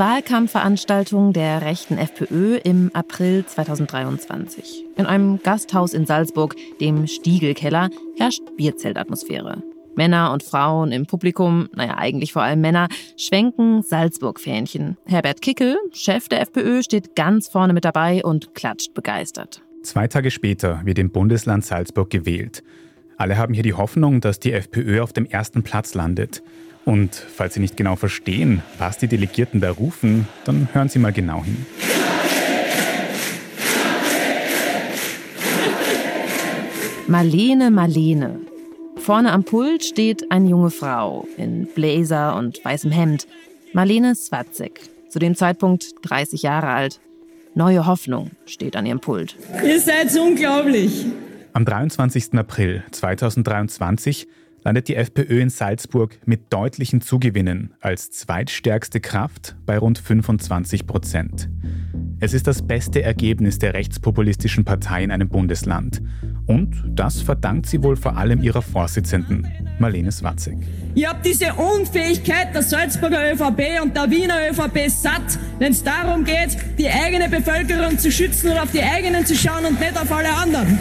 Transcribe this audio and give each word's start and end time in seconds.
Wahlkampfveranstaltung 0.00 1.34
der 1.34 1.60
rechten 1.60 1.98
FPÖ 1.98 2.56
im 2.56 2.90
April 2.94 3.44
2023. 3.44 4.86
In 4.96 5.04
einem 5.04 5.42
Gasthaus 5.42 5.92
in 5.92 6.06
Salzburg, 6.06 6.56
dem 6.80 7.06
Stiegelkeller, 7.06 7.90
herrscht 8.16 8.40
Bierzeltatmosphäre. 8.56 9.62
Männer 9.96 10.32
und 10.32 10.42
Frauen 10.42 10.90
im 10.90 11.04
Publikum, 11.04 11.68
naja, 11.74 11.98
eigentlich 11.98 12.32
vor 12.32 12.40
allem 12.40 12.62
Männer, 12.62 12.88
schwenken 13.18 13.82
Salzburg-Fähnchen. 13.82 14.96
Herbert 15.04 15.42
Kickel, 15.42 15.76
Chef 15.92 16.30
der 16.30 16.40
FPÖ, 16.40 16.82
steht 16.82 17.14
ganz 17.14 17.48
vorne 17.48 17.74
mit 17.74 17.84
dabei 17.84 18.24
und 18.24 18.54
klatscht 18.54 18.94
begeistert. 18.94 19.60
Zwei 19.82 20.08
Tage 20.08 20.30
später 20.30 20.80
wird 20.84 20.98
im 20.98 21.10
Bundesland 21.10 21.66
Salzburg 21.66 22.08
gewählt. 22.08 22.62
Alle 23.18 23.36
haben 23.36 23.52
hier 23.52 23.64
die 23.64 23.74
Hoffnung, 23.74 24.22
dass 24.22 24.40
die 24.40 24.54
FPÖ 24.54 25.02
auf 25.02 25.12
dem 25.12 25.26
ersten 25.26 25.62
Platz 25.62 25.92
landet. 25.92 26.42
Und 26.84 27.14
falls 27.14 27.54
Sie 27.54 27.60
nicht 27.60 27.76
genau 27.76 27.96
verstehen, 27.96 28.62
was 28.78 28.98
die 28.98 29.08
Delegierten 29.08 29.60
da 29.60 29.70
rufen, 29.70 30.26
dann 30.44 30.68
hören 30.72 30.88
Sie 30.88 30.98
mal 30.98 31.12
genau 31.12 31.44
hin. 31.44 31.66
Marlene, 37.06 37.70
Marlene. 37.70 38.40
Vorne 38.96 39.32
am 39.32 39.44
Pult 39.44 39.84
steht 39.84 40.30
eine 40.30 40.48
junge 40.48 40.70
Frau 40.70 41.26
in 41.36 41.66
Blazer 41.74 42.36
und 42.36 42.64
weißem 42.64 42.92
Hemd. 42.92 43.26
Marlene 43.72 44.14
Swatzek, 44.14 44.80
zu 45.08 45.18
dem 45.18 45.34
Zeitpunkt 45.34 45.94
30 46.02 46.42
Jahre 46.42 46.68
alt. 46.68 47.00
Neue 47.54 47.86
Hoffnung 47.86 48.30
steht 48.46 48.76
an 48.76 48.86
ihrem 48.86 49.00
Pult. 49.00 49.36
Ihr 49.64 49.80
seid 49.80 50.16
unglaublich. 50.16 51.06
Am 51.52 51.64
23. 51.64 52.34
April 52.34 52.84
2023 52.92 54.28
landet 54.62 54.88
die 54.88 54.96
FPÖ 54.96 55.40
in 55.40 55.50
Salzburg 55.50 56.18
mit 56.26 56.52
deutlichen 56.52 57.00
Zugewinnen 57.00 57.74
als 57.80 58.10
zweitstärkste 58.10 59.00
Kraft 59.00 59.56
bei 59.66 59.78
rund 59.78 59.98
25 59.98 60.86
Prozent. 60.86 61.48
Es 62.20 62.34
ist 62.34 62.46
das 62.46 62.62
beste 62.66 63.02
Ergebnis 63.02 63.58
der 63.58 63.74
rechtspopulistischen 63.74 64.64
Partei 64.64 65.02
in 65.02 65.10
einem 65.10 65.28
Bundesland. 65.28 66.02
Und 66.46 66.82
das 66.86 67.22
verdankt 67.22 67.66
sie 67.66 67.82
wohl 67.82 67.96
vor 67.96 68.16
allem 68.16 68.42
ihrer 68.42 68.60
Vorsitzenden, 68.60 69.46
Marlene 69.78 70.12
Swatzek. 70.12 70.58
Ihr 70.94 71.08
habt 71.08 71.24
diese 71.24 71.54
Unfähigkeit 71.54 72.54
der 72.54 72.62
Salzburger 72.62 73.32
ÖVP 73.32 73.80
und 73.82 73.96
der 73.96 74.10
Wiener 74.10 74.50
ÖVP 74.50 74.90
satt, 74.90 75.38
wenn 75.58 75.72
es 75.72 75.82
darum 75.82 76.24
geht, 76.24 76.56
die 76.78 76.88
eigene 76.88 77.28
Bevölkerung 77.28 77.98
zu 77.98 78.10
schützen 78.10 78.50
und 78.50 78.58
auf 78.58 78.72
die 78.72 78.82
eigenen 78.82 79.24
zu 79.24 79.34
schauen 79.34 79.64
und 79.64 79.80
nicht 79.80 79.96
auf 79.96 80.10
alle 80.12 80.32
anderen. 80.32 80.78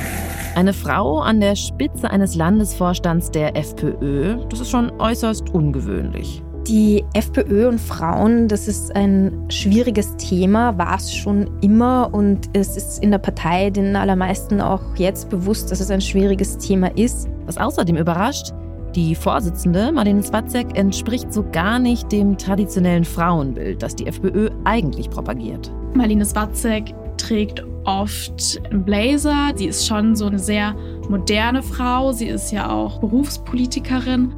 Eine 0.55 0.73
Frau 0.73 1.19
an 1.19 1.39
der 1.39 1.55
Spitze 1.55 2.09
eines 2.09 2.35
Landesvorstands 2.35 3.31
der 3.31 3.55
FPÖ, 3.55 4.37
das 4.49 4.59
ist 4.59 4.69
schon 4.69 4.91
äußerst 4.99 5.51
ungewöhnlich. 5.51 6.43
Die 6.67 7.05
FPÖ 7.13 7.67
und 7.67 7.79
Frauen, 7.79 8.47
das 8.47 8.67
ist 8.67 8.95
ein 8.95 9.45
schwieriges 9.49 10.17
Thema, 10.17 10.77
war 10.77 10.97
es 10.97 11.13
schon 11.13 11.49
immer 11.61 12.09
und 12.11 12.49
es 12.53 12.75
ist 12.75 13.01
in 13.01 13.11
der 13.11 13.19
Partei 13.19 13.69
den 13.69 13.95
allermeisten 13.95 14.59
auch 14.59 14.81
jetzt 14.95 15.29
bewusst, 15.29 15.71
dass 15.71 15.79
es 15.79 15.91
ein 15.91 16.01
schwieriges 16.01 16.57
Thema 16.57 16.87
ist. 16.97 17.29
Was 17.45 17.57
außerdem 17.57 17.95
überrascht, 17.95 18.51
die 18.95 19.15
Vorsitzende, 19.15 19.91
Marlene 19.91 20.21
Zwatzek, 20.21 20.77
entspricht 20.77 21.31
so 21.31 21.45
gar 21.51 21.79
nicht 21.79 22.11
dem 22.11 22.37
traditionellen 22.37 23.05
Frauenbild, 23.05 23.81
das 23.81 23.95
die 23.95 24.07
FPÖ 24.07 24.49
eigentlich 24.65 25.09
propagiert. 25.09 25.71
Marlene 25.93 26.25
Zwatzek 26.25 26.93
trägt 27.19 27.63
oft 27.85 28.61
einen 28.69 28.83
Blazer. 28.83 29.51
Sie 29.55 29.65
ist 29.65 29.85
schon 29.87 30.15
so 30.15 30.25
eine 30.25 30.39
sehr 30.39 30.75
moderne 31.09 31.61
Frau. 31.61 32.11
Sie 32.11 32.27
ist 32.27 32.51
ja 32.51 32.69
auch 32.69 32.99
Berufspolitikerin. 32.99 34.33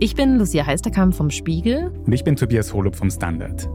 Ich 0.00 0.14
bin 0.14 0.38
Lucia 0.38 0.66
Heisterkamp 0.66 1.14
vom 1.14 1.30
Spiegel. 1.30 1.92
Und 2.04 2.12
ich 2.12 2.24
bin 2.24 2.36
Tobias 2.36 2.72
Holub 2.72 2.96
vom 2.96 3.10
Standard. 3.10 3.68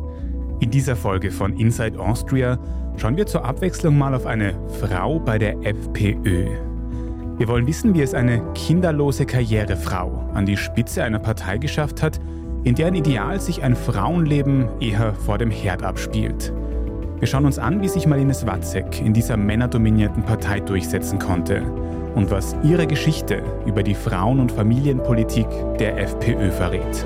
In 0.59 0.69
dieser 0.69 0.95
Folge 0.95 1.31
von 1.31 1.57
Inside 1.57 2.00
Austria 2.00 2.59
schauen 2.97 3.16
wir 3.16 3.25
zur 3.25 3.45
Abwechslung 3.45 3.97
mal 3.97 4.13
auf 4.13 4.25
eine 4.25 4.53
Frau 4.79 5.19
bei 5.19 5.38
der 5.38 5.56
FPÖ. 5.63 6.47
Wir 7.38 7.47
wollen 7.47 7.66
wissen, 7.66 7.94
wie 7.94 8.01
es 8.01 8.13
eine 8.13 8.44
kinderlose 8.53 9.25
Karrierefrau 9.25 10.29
an 10.33 10.45
die 10.45 10.57
Spitze 10.57 11.03
einer 11.03 11.19
Partei 11.19 11.57
geschafft 11.57 12.03
hat, 12.03 12.19
in 12.66 12.75
deren 12.75 12.95
Ideal 12.95 13.39
sich 13.39 13.63
ein 13.63 13.77
Frauenleben 13.77 14.67
eher 14.81 15.13
vor 15.13 15.38
dem 15.38 15.50
Herd 15.50 15.81
abspielt. 15.81 16.53
Wir 17.19 17.28
schauen 17.28 17.46
uns 17.46 17.59
an, 17.59 17.81
wie 17.81 17.90
sich 17.90 18.07
Marlene 18.07 18.34
Swatzek 18.34 19.02
in 19.02 19.13
dieser 19.13 19.35
männerdominierten 19.35 20.24
Partei 20.24 20.62
durchsetzen 20.62 21.19
konnte 21.19 21.62
und 22.16 22.31
was 22.31 22.56
ihre 22.63 22.88
Geschichte 22.88 23.44
über 23.66 23.84
die 23.84 23.94
Frauen- 23.96 24.40
und 24.40 24.53
Familienpolitik 24.53 25.47
der 25.80 25.97
FPÖ 25.97 26.50
verrät. 26.50 27.06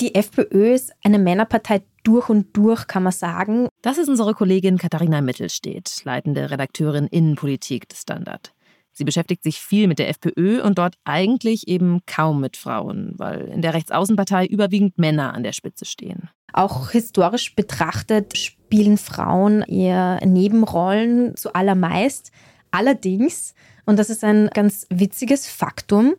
Die 0.00 0.14
FPÖ 0.14 0.74
ist 0.74 0.92
eine 1.02 1.18
Männerpartei 1.18 1.82
durch 2.02 2.28
und 2.28 2.54
durch, 2.54 2.86
kann 2.86 3.02
man 3.02 3.12
sagen. 3.12 3.68
Das 3.80 3.96
ist 3.96 4.08
unsere 4.08 4.34
Kollegin 4.34 4.76
Katharina 4.76 5.22
Mittelstedt, 5.22 6.04
leitende 6.04 6.50
Redakteurin 6.50 7.06
Innenpolitik 7.06 7.88
des 7.88 8.02
Standard. 8.02 8.52
Sie 8.92 9.04
beschäftigt 9.04 9.42
sich 9.42 9.60
viel 9.60 9.88
mit 9.88 9.98
der 9.98 10.08
FPÖ 10.10 10.62
und 10.62 10.78
dort 10.78 10.96
eigentlich 11.04 11.68
eben 11.68 12.00
kaum 12.06 12.40
mit 12.40 12.56
Frauen, 12.56 13.12
weil 13.16 13.48
in 13.48 13.62
der 13.62 13.74
Rechtsaußenpartei 13.74 14.46
überwiegend 14.46 14.98
Männer 14.98 15.34
an 15.34 15.42
der 15.42 15.52
Spitze 15.52 15.86
stehen. 15.86 16.28
Auch 16.52 16.90
historisch 16.90 17.54
betrachtet 17.54 18.36
spielen 18.36 18.98
Frauen 18.98 19.62
eher 19.62 20.24
Nebenrollen 20.24 21.36
zu 21.36 21.54
allermeist. 21.54 22.32
Allerdings, 22.70 23.54
und 23.86 23.98
das 23.98 24.10
ist 24.10 24.24
ein 24.24 24.48
ganz 24.52 24.86
witziges 24.90 25.46
Faktum, 25.46 26.14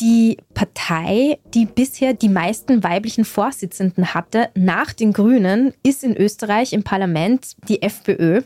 die 0.00 0.38
Partei, 0.54 1.38
die 1.54 1.66
bisher 1.66 2.14
die 2.14 2.28
meisten 2.28 2.82
weiblichen 2.82 3.24
Vorsitzenden 3.24 4.14
hatte, 4.14 4.50
nach 4.54 4.92
den 4.92 5.12
Grünen, 5.12 5.72
ist 5.82 6.04
in 6.04 6.16
Österreich 6.16 6.72
im 6.72 6.82
Parlament 6.82 7.56
die 7.68 7.82
FPÖ. 7.82 8.42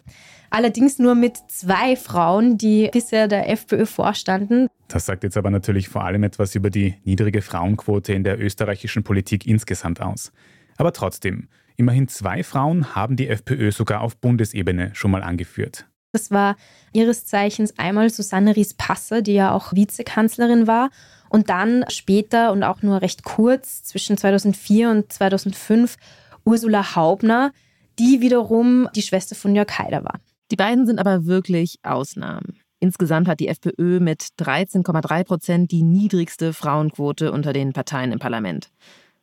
Allerdings 0.51 0.99
nur 0.99 1.15
mit 1.15 1.37
zwei 1.49 1.97
Frauen, 1.97 2.59
die 2.59 2.91
bisher 2.93 3.29
der 3.29 3.49
FPÖ 3.49 3.87
vorstanden. 3.87 4.67
Das 4.89 5.07
sagt 5.07 5.23
jetzt 5.23 5.37
aber 5.37 5.51
natürlich 5.51 5.89
vor 5.89 6.05
allem 6.05 6.25
etwas 6.25 6.55
über 6.57 6.71
die 6.71 6.97
niedrige 7.05 7.43
Frauenquote 7.43 8.13
in 8.13 8.25
der 8.25 8.41
österreichischen 8.41 9.05
Politik 9.05 9.47
insgesamt 9.47 10.01
aus. 10.01 10.33
Aber 10.77 10.93
trotzdem, 10.93 11.49
immerhin 11.77 12.09
zwei 12.09 12.43
Frauen 12.43 12.97
haben 12.97 13.17
die 13.17 13.29
FPÖ 13.29 13.71
sogar 13.71 14.01
auf 14.01 14.17
Bundesebene 14.17 14.91
schon 14.95 15.13
mal 15.13 15.23
angeführt. 15.23 15.87
Das 16.13 16.33
war 16.33 16.57
ihres 16.93 17.27
Zeichens 17.27 17.79
einmal 17.79 18.11
Susanne 18.11 18.57
Ries-Passer, 18.57 19.23
die 19.23 19.35
ja 19.35 19.53
auch 19.53 19.73
Vizekanzlerin 19.73 20.67
war, 20.67 20.91
und 21.31 21.49
dann 21.49 21.87
später 21.89 22.53
und 22.53 22.63
auch 22.63 22.83
nur 22.83 23.01
recht 23.01 23.25
kurz 23.25 23.83
zwischen 23.83 24.19
2004 24.19 24.91
und 24.91 25.11
2005 25.11 25.97
Ursula 26.45 26.95
Haubner, 26.97 27.53
die 27.99 28.21
wiederum 28.21 28.89
die 28.95 29.03
Schwester 29.03 29.35
von 29.35 29.55
Jörg 29.55 29.79
Haider 29.79 30.05
war. 30.05 30.21
Die 30.51 30.57
beiden 30.57 30.87
sind 30.87 30.99
aber 30.99 31.25
wirklich 31.27 31.79
Ausnahmen. 31.83 32.59
Insgesamt 32.81 33.29
hat 33.29 33.41
die 33.41 33.49
FPÖ 33.49 34.01
mit 34.01 34.23
13,3 34.39 35.25
Prozent 35.25 35.71
die 35.71 35.83
niedrigste 35.83 36.53
Frauenquote 36.53 37.31
unter 37.31 37.53
den 37.53 37.73
Parteien 37.73 38.11
im 38.11 38.19
Parlament. 38.19 38.71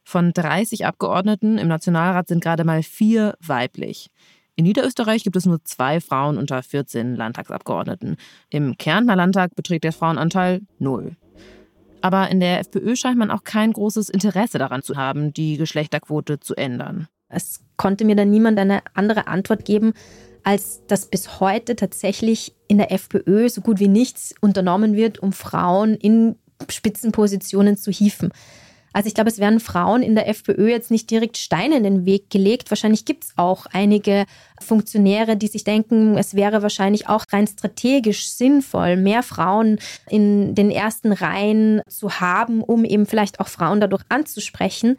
Von 0.03 0.31
30 0.31 0.85
Abgeordneten 0.85 1.57
im 1.57 1.67
Nationalrat 1.67 2.29
sind 2.29 2.41
gerade 2.41 2.63
mal 2.63 2.81
vier 2.83 3.35
weiblich. 3.45 4.09
In 4.55 4.63
Niederösterreich 4.63 5.23
gibt 5.23 5.35
es 5.35 5.45
nur 5.45 5.63
zwei 5.65 5.99
Frauen 5.99 6.37
unter 6.37 6.63
14 6.63 7.15
Landtagsabgeordneten. 7.15 8.15
Im 8.49 8.77
Kärntner 8.77 9.15
Landtag 9.15 9.53
beträgt 9.55 9.83
der 9.83 9.91
Frauenanteil 9.91 10.61
null. 10.79 11.17
Aber 12.01 12.29
in 12.29 12.39
der 12.39 12.59
FPÖ 12.59 12.95
scheint 12.95 13.17
man 13.17 13.31
auch 13.31 13.43
kein 13.43 13.73
großes 13.73 14.09
Interesse 14.09 14.57
daran 14.57 14.83
zu 14.83 14.95
haben, 14.95 15.33
die 15.33 15.57
Geschlechterquote 15.57 16.39
zu 16.39 16.55
ändern. 16.55 17.07
Es 17.29 17.61
konnte 17.75 18.05
mir 18.05 18.15
dann 18.15 18.29
niemand 18.29 18.57
eine 18.59 18.81
andere 18.93 19.27
Antwort 19.27 19.65
geben, 19.65 19.93
als 20.43 20.85
dass 20.87 21.07
bis 21.07 21.39
heute 21.39 21.75
tatsächlich 21.75 22.55
in 22.67 22.77
der 22.77 22.91
FPÖ 22.91 23.49
so 23.49 23.61
gut 23.61 23.79
wie 23.79 23.89
nichts 23.89 24.33
unternommen 24.39 24.95
wird, 24.95 25.19
um 25.19 25.33
Frauen 25.33 25.95
in 25.95 26.37
Spitzenpositionen 26.69 27.77
zu 27.77 27.91
hieven. 27.91 28.31
Also 28.93 29.07
ich 29.07 29.13
glaube, 29.13 29.29
es 29.29 29.39
werden 29.39 29.59
Frauen 29.59 30.01
in 30.01 30.15
der 30.15 30.27
FPÖ 30.27 30.69
jetzt 30.69 30.91
nicht 30.91 31.11
direkt 31.11 31.37
Steine 31.37 31.77
in 31.77 31.83
den 31.83 32.05
Weg 32.05 32.29
gelegt. 32.29 32.71
Wahrscheinlich 32.71 33.05
gibt 33.05 33.25
es 33.25 33.33
auch 33.35 33.65
einige 33.67 34.25
Funktionäre, 34.59 35.37
die 35.37 35.47
sich 35.47 35.63
denken, 35.63 36.17
es 36.17 36.33
wäre 36.33 36.61
wahrscheinlich 36.61 37.07
auch 37.07 37.23
rein 37.31 37.47
strategisch 37.47 38.29
sinnvoll, 38.29 38.97
mehr 38.97 39.23
Frauen 39.23 39.79
in 40.09 40.55
den 40.55 40.71
ersten 40.71 41.11
Reihen 41.11 41.81
zu 41.87 42.19
haben, 42.19 42.61
um 42.61 42.85
eben 42.85 43.05
vielleicht 43.05 43.39
auch 43.39 43.47
Frauen 43.47 43.81
dadurch 43.81 44.03
anzusprechen. 44.09 44.97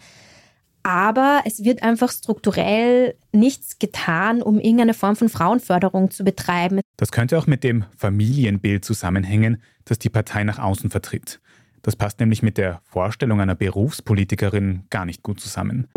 Aber 0.83 1.43
es 1.45 1.65
wird 1.65 1.83
einfach 1.83 2.11
strukturell 2.11 3.15
nichts 3.33 3.79
getan, 3.79 4.43
um 4.43 4.59
irgendeine 4.59 4.95
Form 4.95 5.17
von 5.17 5.29
Frauenförderung 5.29 6.11
zu 6.11 6.25
betreiben. 6.25 6.81
Das 6.97 7.13
könnte 7.13 7.37
auch 7.37 7.47
mit 7.47 7.65
dem 7.65 7.85
Familienbild 7.97 8.85
zusammenhängen, 8.85 9.63
das 9.85 9.99
die 9.99 10.09
Partei 10.09 10.45
nach 10.45 10.59
außen 10.59 10.91
vertritt. 10.91 11.41
Das 11.83 11.97
passt 11.97 12.21
nämlich 12.21 12.43
mit 12.43 12.59
der 12.59 12.81
Vorstellung 12.85 13.41
einer 13.41 13.55
Berufspolitikerin 13.55 14.85
gar 14.91 15.05
nicht 15.05 15.23
gut 15.23 15.41
zusammen. 15.41 15.89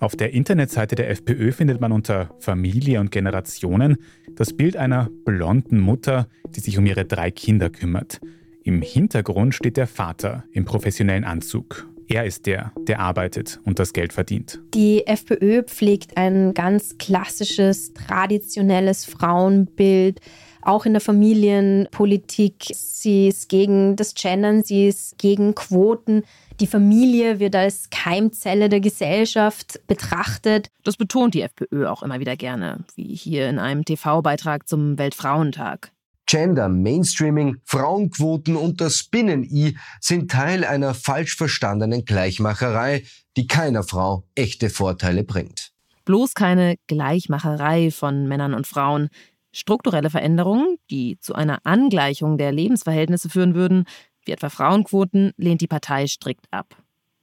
Auf 0.00 0.16
der 0.16 0.32
Internetseite 0.32 0.94
der 0.94 1.10
FPÖ 1.10 1.52
findet 1.52 1.80
man 1.80 1.92
unter 1.92 2.30
Familie 2.38 3.00
und 3.00 3.10
Generationen 3.10 3.98
das 4.34 4.56
Bild 4.56 4.76
einer 4.76 5.10
blonden 5.26 5.78
Mutter, 5.78 6.26
die 6.48 6.60
sich 6.60 6.78
um 6.78 6.86
ihre 6.86 7.04
drei 7.04 7.30
Kinder 7.30 7.68
kümmert. 7.68 8.18
Im 8.64 8.80
Hintergrund 8.80 9.54
steht 9.54 9.76
der 9.76 9.86
Vater 9.86 10.44
im 10.52 10.64
professionellen 10.64 11.24
Anzug. 11.24 11.86
Er 12.08 12.24
ist 12.24 12.46
der, 12.46 12.72
der 12.88 12.98
arbeitet 12.98 13.60
und 13.64 13.78
das 13.78 13.92
Geld 13.92 14.12
verdient. 14.12 14.60
Die 14.74 15.06
FPÖ 15.06 15.62
pflegt 15.62 16.16
ein 16.16 16.54
ganz 16.54 16.96
klassisches, 16.98 17.92
traditionelles 17.92 19.04
Frauenbild 19.04 20.20
auch 20.62 20.86
in 20.86 20.92
der 20.92 21.00
Familienpolitik. 21.00 22.66
Sie 22.72 23.28
ist 23.28 23.48
gegen 23.48 23.96
das 23.96 24.14
Gendern, 24.14 24.62
sie 24.62 24.88
ist 24.88 25.18
gegen 25.18 25.54
Quoten. 25.54 26.24
Die 26.60 26.66
Familie 26.66 27.40
wird 27.40 27.56
als 27.56 27.88
Keimzelle 27.90 28.68
der 28.68 28.80
Gesellschaft 28.80 29.80
betrachtet. 29.86 30.68
Das 30.84 30.96
betont 30.96 31.34
die 31.34 31.42
FPÖ 31.42 31.86
auch 31.88 32.02
immer 32.02 32.20
wieder 32.20 32.36
gerne, 32.36 32.84
wie 32.96 33.14
hier 33.14 33.48
in 33.48 33.58
einem 33.58 33.84
TV-Beitrag 33.84 34.68
zum 34.68 34.98
Weltfrauentag. 34.98 35.92
Gender, 36.26 36.68
Mainstreaming, 36.68 37.56
Frauenquoten 37.64 38.54
und 38.54 38.80
das 38.80 39.02
Binnen-I 39.02 39.76
sind 40.00 40.30
Teil 40.30 40.64
einer 40.64 40.94
falsch 40.94 41.34
verstandenen 41.34 42.04
Gleichmacherei, 42.04 43.04
die 43.36 43.48
keiner 43.48 43.82
Frau 43.82 44.22
echte 44.36 44.70
Vorteile 44.70 45.24
bringt. 45.24 45.72
Bloß 46.04 46.34
keine 46.34 46.76
Gleichmacherei 46.86 47.90
von 47.90 48.28
Männern 48.28 48.54
und 48.54 48.66
Frauen. 48.66 49.08
Strukturelle 49.52 50.10
Veränderungen, 50.10 50.76
die 50.90 51.18
zu 51.20 51.34
einer 51.34 51.58
Angleichung 51.64 52.38
der 52.38 52.52
Lebensverhältnisse 52.52 53.28
führen 53.28 53.54
würden, 53.54 53.84
wie 54.24 54.32
etwa 54.32 54.48
Frauenquoten, 54.48 55.32
lehnt 55.36 55.60
die 55.60 55.66
Partei 55.66 56.06
strikt 56.06 56.46
ab. 56.50 56.76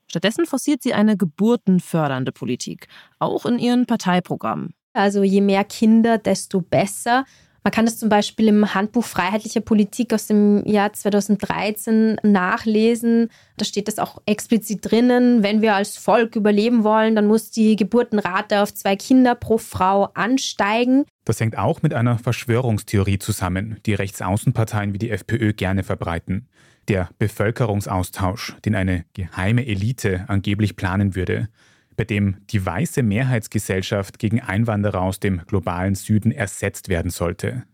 Stattdessen 0.08 0.46
forciert 0.46 0.82
sie 0.82 0.94
eine 0.94 1.16
geburtenfördernde 1.16 2.32
Politik, 2.32 2.88
auch 3.18 3.46
in 3.46 3.58
ihren 3.58 3.86
Parteiprogrammen. 3.86 4.74
Also 4.94 5.22
je 5.22 5.40
mehr 5.40 5.64
Kinder, 5.64 6.18
desto 6.18 6.60
besser. 6.60 7.24
Man 7.64 7.72
kann 7.72 7.84
das 7.84 7.98
zum 7.98 8.08
Beispiel 8.08 8.48
im 8.48 8.74
Handbuch 8.74 9.04
Freiheitlicher 9.04 9.60
Politik 9.60 10.14
aus 10.14 10.26
dem 10.26 10.64
Jahr 10.66 10.92
2013 10.92 12.16
nachlesen. 12.22 13.30
Da 13.56 13.64
steht 13.64 13.88
das 13.88 13.98
auch 13.98 14.22
explizit 14.26 14.90
drinnen. 14.90 15.42
Wenn 15.42 15.60
wir 15.60 15.74
als 15.74 15.96
Volk 15.96 16.36
überleben 16.36 16.84
wollen, 16.84 17.14
dann 17.14 17.26
muss 17.26 17.50
die 17.50 17.76
Geburtenrate 17.76 18.62
auf 18.62 18.72
zwei 18.72 18.96
Kinder 18.96 19.34
pro 19.34 19.58
Frau 19.58 20.04
ansteigen. 20.14 21.04
Das 21.24 21.40
hängt 21.40 21.58
auch 21.58 21.82
mit 21.82 21.92
einer 21.92 22.18
Verschwörungstheorie 22.18 23.18
zusammen, 23.18 23.78
die 23.84 23.94
Rechtsaußenparteien 23.94 24.94
wie 24.94 24.98
die 24.98 25.10
FPÖ 25.10 25.52
gerne 25.52 25.82
verbreiten. 25.82 26.48
Der 26.88 27.10
Bevölkerungsaustausch, 27.18 28.56
den 28.64 28.74
eine 28.74 29.04
geheime 29.12 29.66
Elite 29.66 30.24
angeblich 30.28 30.74
planen 30.74 31.14
würde, 31.14 31.48
bei 31.98 32.04
dem 32.04 32.36
die 32.50 32.64
weiße 32.64 33.02
Mehrheitsgesellschaft 33.02 34.20
gegen 34.20 34.40
Einwanderer 34.40 35.02
aus 35.02 35.18
dem 35.18 35.42
globalen 35.46 35.96
Süden 35.96 36.30
ersetzt 36.30 36.88
werden 36.88 37.10
sollte. 37.10 37.64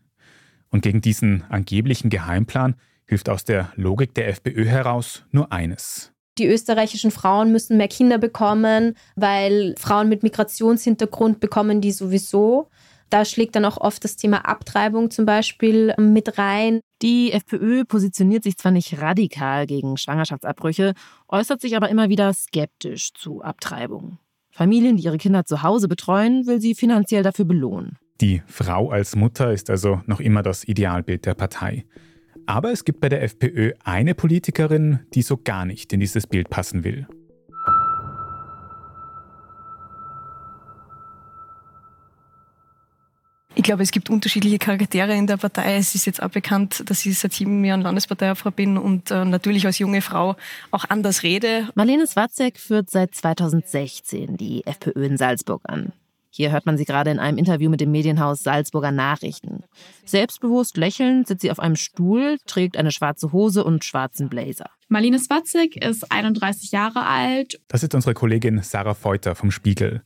Und 0.71 0.81
gegen 0.81 1.03
diesen 1.03 1.45
angeblichen 1.51 2.09
Geheimplan 2.09 2.75
hilft 3.07 3.29
aus 3.29 3.45
der 3.45 3.71
Logik 3.77 4.15
der 4.15 4.29
FPÖ 4.29 4.65
heraus 4.65 5.25
nur 5.31 5.53
eines. 5.53 6.11
Die 6.39 6.47
österreichischen 6.47 7.11
Frauen 7.11 7.53
müssen 7.53 7.77
mehr 7.77 7.87
Kinder 7.87 8.17
bekommen, 8.17 8.97
weil 9.15 9.75
Frauen 9.79 10.09
mit 10.09 10.23
Migrationshintergrund 10.23 11.39
bekommen 11.39 11.83
die 11.83 11.93
sowieso. 11.93 12.71
Da 13.11 13.25
schlägt 13.25 13.55
dann 13.55 13.65
auch 13.65 13.77
oft 13.77 14.03
das 14.05 14.17
Thema 14.17 14.39
Abtreibung 14.47 15.11
zum 15.11 15.27
Beispiel 15.27 15.95
mit 15.99 16.39
rein. 16.39 16.81
Die 17.03 17.33
FPÖ 17.33 17.85
positioniert 17.85 18.45
sich 18.45 18.57
zwar 18.57 18.73
nicht 18.73 19.01
radikal 19.01 19.67
gegen 19.67 19.97
Schwangerschaftsabbrüche, 19.97 20.95
äußert 21.29 21.61
sich 21.61 21.77
aber 21.77 21.89
immer 21.89 22.09
wieder 22.09 22.33
skeptisch 22.33 23.13
zu 23.13 23.43
Abtreibung. 23.43 24.19
Familien, 24.51 24.97
die 24.97 25.05
ihre 25.05 25.19
Kinder 25.19 25.45
zu 25.45 25.63
Hause 25.63 25.89
betreuen, 25.89 26.47
will 26.47 26.61
sie 26.61 26.75
finanziell 26.75 27.23
dafür 27.23 27.45
belohnen. 27.45 27.99
Die 28.21 28.43
Frau 28.47 28.91
als 28.91 29.17
Mutter 29.17 29.53
ist 29.53 29.69
also 29.69 30.01
noch 30.07 30.21
immer 30.21 30.43
das 30.43 30.65
Idealbild 30.65 31.27
der 31.27 31.35
Partei. 31.35 31.85
Aber 32.47 32.71
es 32.71 32.85
gibt 32.85 33.01
bei 33.01 33.09
der 33.09 33.23
FPÖ 33.23 33.73
eine 33.83 34.15
Politikerin, 34.15 35.01
die 35.15 35.23
so 35.23 35.37
gar 35.37 35.65
nicht 35.65 35.93
in 35.93 36.01
dieses 36.01 36.27
Bild 36.27 36.51
passen 36.51 36.85
will. 36.85 37.07
Ich 43.57 43.63
glaube, 43.63 43.85
es 43.85 43.93
gibt 43.93 44.11
unterschiedliche 44.11 44.59
Charaktere 44.59 45.15
in 45.15 45.29
der 45.29 45.37
Partei. 45.37 45.77
Es 45.77 45.95
ist 45.95 46.07
jetzt 46.07 46.21
auch 46.21 46.29
bekannt, 46.29 46.83
dass 46.91 47.07
ich 47.07 47.17
seit 47.17 47.33
sieben 47.33 47.65
Jahren 47.65 47.83
Landesparteiobfrau 47.83 48.51
bin 48.51 48.77
und 48.77 49.13
äh, 49.13 49.25
natürlich 49.25 49.65
als 49.65 49.79
junge 49.79 50.03
Frau 50.03 50.35
auch 50.73 50.85
anders 50.89 51.23
rede. 51.23 51.69
Marlene 51.77 52.07
Swatzek 52.07 52.59
führt 52.59 52.91
seit 52.91 53.15
2016 53.15 54.37
die 54.37 54.67
FPÖ 54.67 55.07
in 55.07 55.17
Salzburg 55.17 55.63
an. 55.69 55.93
Hier 56.31 56.51
hört 56.51 56.67
man 56.67 56.77
sie 56.77 56.85
gerade 56.85 57.13
in 57.13 57.21
einem 57.21 57.39
Interview 57.39 57.71
mit 57.71 57.81
dem 57.81 57.93
Medienhaus 57.93 58.41
Salzburger 58.43 58.91
Nachrichten. 58.91 59.63
Selbstbewusst 60.05 60.77
lächelnd 60.77 61.29
sitzt 61.29 61.43
sie 61.43 61.53
auf 61.53 61.61
einem 61.61 61.77
Stuhl, 61.77 62.39
trägt 62.47 62.77
eine 62.77 62.91
schwarze 62.91 63.31
Hose 63.31 63.63
und 63.63 63.85
schwarzen 63.85 64.29
Blazer. 64.29 64.69
Marlene 64.89 65.21
Swatzek 65.21 65.77
ist 65.77 66.11
31 66.11 66.73
Jahre 66.73 67.07
alt. 67.07 67.61
Das 67.69 67.85
ist 67.85 67.95
unsere 67.95 68.15
Kollegin 68.15 68.63
Sarah 68.63 68.95
Feuter 68.95 69.37
vom 69.37 69.53
Spiegel. 69.53 70.03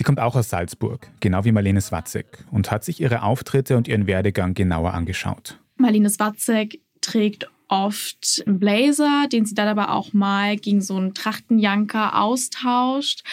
Sie 0.00 0.04
kommt 0.04 0.18
auch 0.18 0.34
aus 0.34 0.48
Salzburg, 0.48 1.10
genau 1.20 1.44
wie 1.44 1.52
Marlene 1.52 1.82
Swatzek, 1.82 2.46
und 2.50 2.70
hat 2.70 2.84
sich 2.84 3.02
ihre 3.02 3.22
Auftritte 3.22 3.76
und 3.76 3.86
ihren 3.86 4.06
Werdegang 4.06 4.54
genauer 4.54 4.94
angeschaut. 4.94 5.58
Marlene 5.76 6.08
Swatzek 6.08 6.80
trägt 7.02 7.50
oft 7.68 8.42
einen 8.46 8.58
Blazer, 8.58 9.26
den 9.30 9.44
sie 9.44 9.54
dann 9.54 9.68
aber 9.68 9.92
auch 9.92 10.14
mal 10.14 10.56
gegen 10.56 10.80
so 10.80 10.96
einen 10.96 11.12
Trachtenjanker 11.12 12.18
austauscht. 12.18 13.24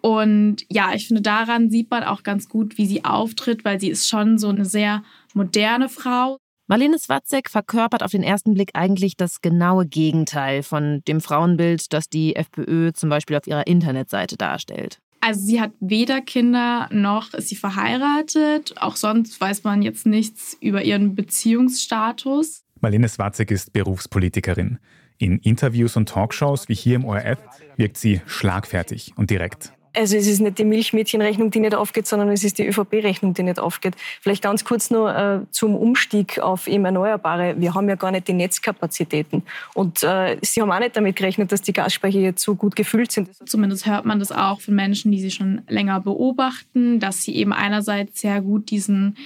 Und 0.00 0.64
ja, 0.70 0.94
ich 0.94 1.06
finde, 1.06 1.20
daran 1.20 1.68
sieht 1.68 1.90
man 1.90 2.02
auch 2.02 2.22
ganz 2.22 2.48
gut, 2.48 2.78
wie 2.78 2.86
sie 2.86 3.04
auftritt, 3.04 3.66
weil 3.66 3.78
sie 3.78 3.90
ist 3.90 4.08
schon 4.08 4.38
so 4.38 4.48
eine 4.48 4.64
sehr 4.64 5.02
moderne 5.34 5.90
Frau. 5.90 6.38
Marlene 6.66 6.98
Swatzek 6.98 7.50
verkörpert 7.50 8.02
auf 8.02 8.12
den 8.12 8.22
ersten 8.22 8.54
Blick 8.54 8.70
eigentlich 8.72 9.18
das 9.18 9.42
genaue 9.42 9.84
Gegenteil 9.84 10.62
von 10.62 11.02
dem 11.06 11.20
Frauenbild, 11.20 11.92
das 11.92 12.08
die 12.08 12.36
FPÖ 12.36 12.92
zum 12.94 13.10
Beispiel 13.10 13.36
auf 13.36 13.46
ihrer 13.46 13.66
Internetseite 13.66 14.38
darstellt. 14.38 15.02
Also 15.20 15.40
sie 15.44 15.60
hat 15.60 15.72
weder 15.80 16.20
Kinder 16.20 16.88
noch 16.92 17.34
ist 17.34 17.48
sie 17.48 17.56
verheiratet. 17.56 18.74
Auch 18.80 18.96
sonst 18.96 19.40
weiß 19.40 19.64
man 19.64 19.82
jetzt 19.82 20.06
nichts 20.06 20.56
über 20.60 20.82
ihren 20.82 21.14
Beziehungsstatus. 21.14 22.64
Marlene 22.80 23.08
Swatzek 23.08 23.50
ist 23.50 23.72
Berufspolitikerin. 23.72 24.78
In 25.18 25.38
Interviews 25.38 25.96
und 25.96 26.08
Talkshows 26.08 26.68
wie 26.68 26.74
hier 26.74 26.96
im 26.96 27.04
ORF 27.04 27.38
wirkt 27.76 27.96
sie 27.96 28.20
schlagfertig 28.26 29.12
und 29.16 29.30
direkt. 29.30 29.72
Also 29.96 30.16
es 30.16 30.26
ist 30.26 30.40
nicht 30.40 30.58
die 30.58 30.64
Milchmädchenrechnung, 30.64 31.50
die 31.50 31.60
nicht 31.60 31.74
aufgeht, 31.74 32.06
sondern 32.06 32.28
es 32.28 32.44
ist 32.44 32.58
die 32.58 32.66
ÖVP-Rechnung, 32.66 33.32
die 33.34 33.42
nicht 33.42 33.58
aufgeht. 33.58 33.94
Vielleicht 34.20 34.42
ganz 34.42 34.64
kurz 34.64 34.90
nur 34.90 35.14
äh, 35.14 35.40
zum 35.50 35.74
Umstieg 35.74 36.38
auf 36.38 36.66
eben 36.66 36.84
Erneuerbare. 36.84 37.54
Wir 37.58 37.74
haben 37.74 37.88
ja 37.88 37.94
gar 37.94 38.10
nicht 38.10 38.28
die 38.28 38.34
Netzkapazitäten. 38.34 39.42
Und 39.74 40.02
äh, 40.02 40.36
Sie 40.42 40.60
haben 40.60 40.70
auch 40.70 40.78
nicht 40.78 40.96
damit 40.96 41.16
gerechnet, 41.16 41.50
dass 41.50 41.62
die 41.62 41.72
Gasspeicher 41.72 42.18
jetzt 42.18 42.42
so 42.42 42.54
gut 42.54 42.76
gefüllt 42.76 43.10
sind. 43.10 43.30
Zumindest 43.48 43.86
hört 43.86 44.04
man 44.04 44.18
das 44.18 44.32
auch 44.32 44.60
von 44.60 44.74
Menschen, 44.74 45.12
die 45.12 45.20
sie 45.20 45.30
schon 45.30 45.62
länger 45.68 46.00
beobachten, 46.00 47.00
dass 47.00 47.22
sie 47.22 47.34
eben 47.34 47.52
einerseits 47.52 48.20
sehr 48.20 48.42
gut 48.42 48.70
diesen 48.70 49.16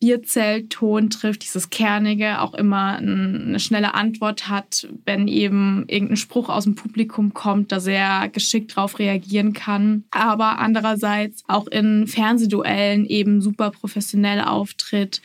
Bierzeltton 0.00 1.10
trifft, 1.10 1.44
dieses 1.44 1.68
Kernige, 1.68 2.40
auch 2.40 2.54
immer 2.54 2.96
eine 2.96 3.60
schnelle 3.60 3.92
Antwort 3.94 4.48
hat, 4.48 4.88
wenn 5.04 5.28
eben 5.28 5.84
irgendein 5.88 6.16
Spruch 6.16 6.48
aus 6.48 6.64
dem 6.64 6.74
Publikum 6.74 7.34
kommt, 7.34 7.70
da 7.70 7.80
sehr 7.80 8.30
geschickt 8.30 8.74
drauf 8.74 8.98
reagieren 8.98 9.52
kann. 9.52 10.04
Aber 10.10 10.58
andererseits 10.58 11.44
auch 11.48 11.66
in 11.66 12.06
Fernsehduellen 12.06 13.04
eben 13.04 13.42
super 13.42 13.70
professionell 13.70 14.40
auftritt, 14.40 15.20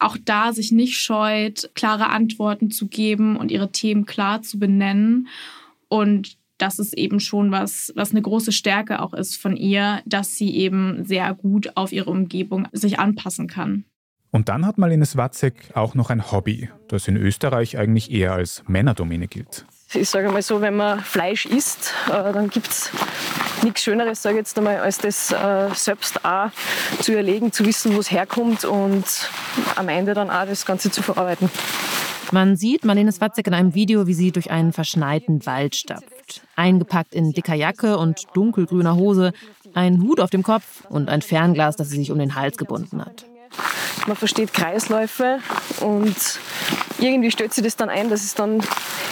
auch 0.00 0.16
da 0.24 0.52
sich 0.52 0.72
nicht 0.72 0.98
scheut, 0.98 1.70
klare 1.74 2.08
Antworten 2.08 2.72
zu 2.72 2.88
geben 2.88 3.36
und 3.36 3.52
ihre 3.52 3.70
Themen 3.70 4.06
klar 4.06 4.42
zu 4.42 4.58
benennen. 4.58 5.28
Und 5.88 6.36
das 6.58 6.80
ist 6.80 6.98
eben 6.98 7.20
schon 7.20 7.52
was, 7.52 7.92
was 7.94 8.10
eine 8.10 8.22
große 8.22 8.50
Stärke 8.50 9.00
auch 9.02 9.14
ist 9.14 9.36
von 9.36 9.56
ihr, 9.56 10.00
dass 10.04 10.36
sie 10.36 10.56
eben 10.56 11.04
sehr 11.04 11.32
gut 11.34 11.76
auf 11.76 11.92
ihre 11.92 12.10
Umgebung 12.10 12.66
sich 12.72 12.98
anpassen 12.98 13.46
kann. 13.46 13.84
Und 14.36 14.50
dann 14.50 14.66
hat 14.66 14.76
Marlene 14.76 15.06
Swatzek 15.06 15.54
auch 15.72 15.94
noch 15.94 16.10
ein 16.10 16.30
Hobby, 16.30 16.68
das 16.88 17.08
in 17.08 17.16
Österreich 17.16 17.78
eigentlich 17.78 18.10
eher 18.10 18.34
als 18.34 18.62
Männerdomäne 18.66 19.28
gilt. 19.28 19.64
Ich 19.94 20.10
sage 20.10 20.28
mal 20.28 20.42
so, 20.42 20.60
wenn 20.60 20.76
man 20.76 21.00
Fleisch 21.00 21.46
isst, 21.46 21.94
äh, 22.08 22.34
dann 22.34 22.50
gibt 22.50 22.68
es 22.68 22.90
nichts 23.62 23.82
Schöneres, 23.82 24.20
sage 24.20 24.34
ich 24.34 24.40
jetzt 24.40 24.58
einmal, 24.58 24.76
als 24.76 24.98
das 24.98 25.32
äh, 25.32 25.70
selbst 25.72 26.22
auch 26.22 26.50
zu 27.00 27.16
erlegen, 27.16 27.50
zu 27.50 27.64
wissen, 27.64 27.94
wo 27.94 28.00
es 28.00 28.10
herkommt 28.10 28.66
und 28.66 29.06
am 29.74 29.88
Ende 29.88 30.12
dann 30.12 30.28
auch 30.28 30.44
das 30.44 30.66
Ganze 30.66 30.90
zu 30.90 31.00
verarbeiten. 31.00 31.48
Man 32.30 32.56
sieht 32.56 32.84
Marlene 32.84 33.12
Swatzek 33.12 33.46
in 33.46 33.54
einem 33.54 33.72
Video, 33.72 34.06
wie 34.06 34.12
sie 34.12 34.32
durch 34.32 34.50
einen 34.50 34.74
verschneiten 34.74 35.46
Wald 35.46 35.76
stapft. 35.76 36.42
Eingepackt 36.56 37.14
in 37.14 37.32
dicker 37.32 37.54
Jacke 37.54 37.96
und 37.96 38.24
dunkelgrüner 38.34 38.96
Hose, 38.96 39.32
ein 39.72 40.02
Hut 40.02 40.20
auf 40.20 40.28
dem 40.28 40.42
Kopf 40.42 40.84
und 40.90 41.08
ein 41.08 41.22
Fernglas, 41.22 41.76
das 41.76 41.88
sie 41.88 41.96
sich 41.96 42.10
um 42.10 42.18
den 42.18 42.34
Hals 42.34 42.58
gebunden 42.58 43.00
hat 43.00 43.24
man 44.06 44.16
versteht 44.16 44.52
Kreisläufe 44.52 45.40
und 45.80 46.16
irgendwie 46.98 47.30
stellt 47.30 47.52
sich 47.52 47.64
das 47.64 47.76
dann 47.76 47.88
ein, 47.88 48.10
dass 48.10 48.24
es 48.24 48.34
dann 48.34 48.60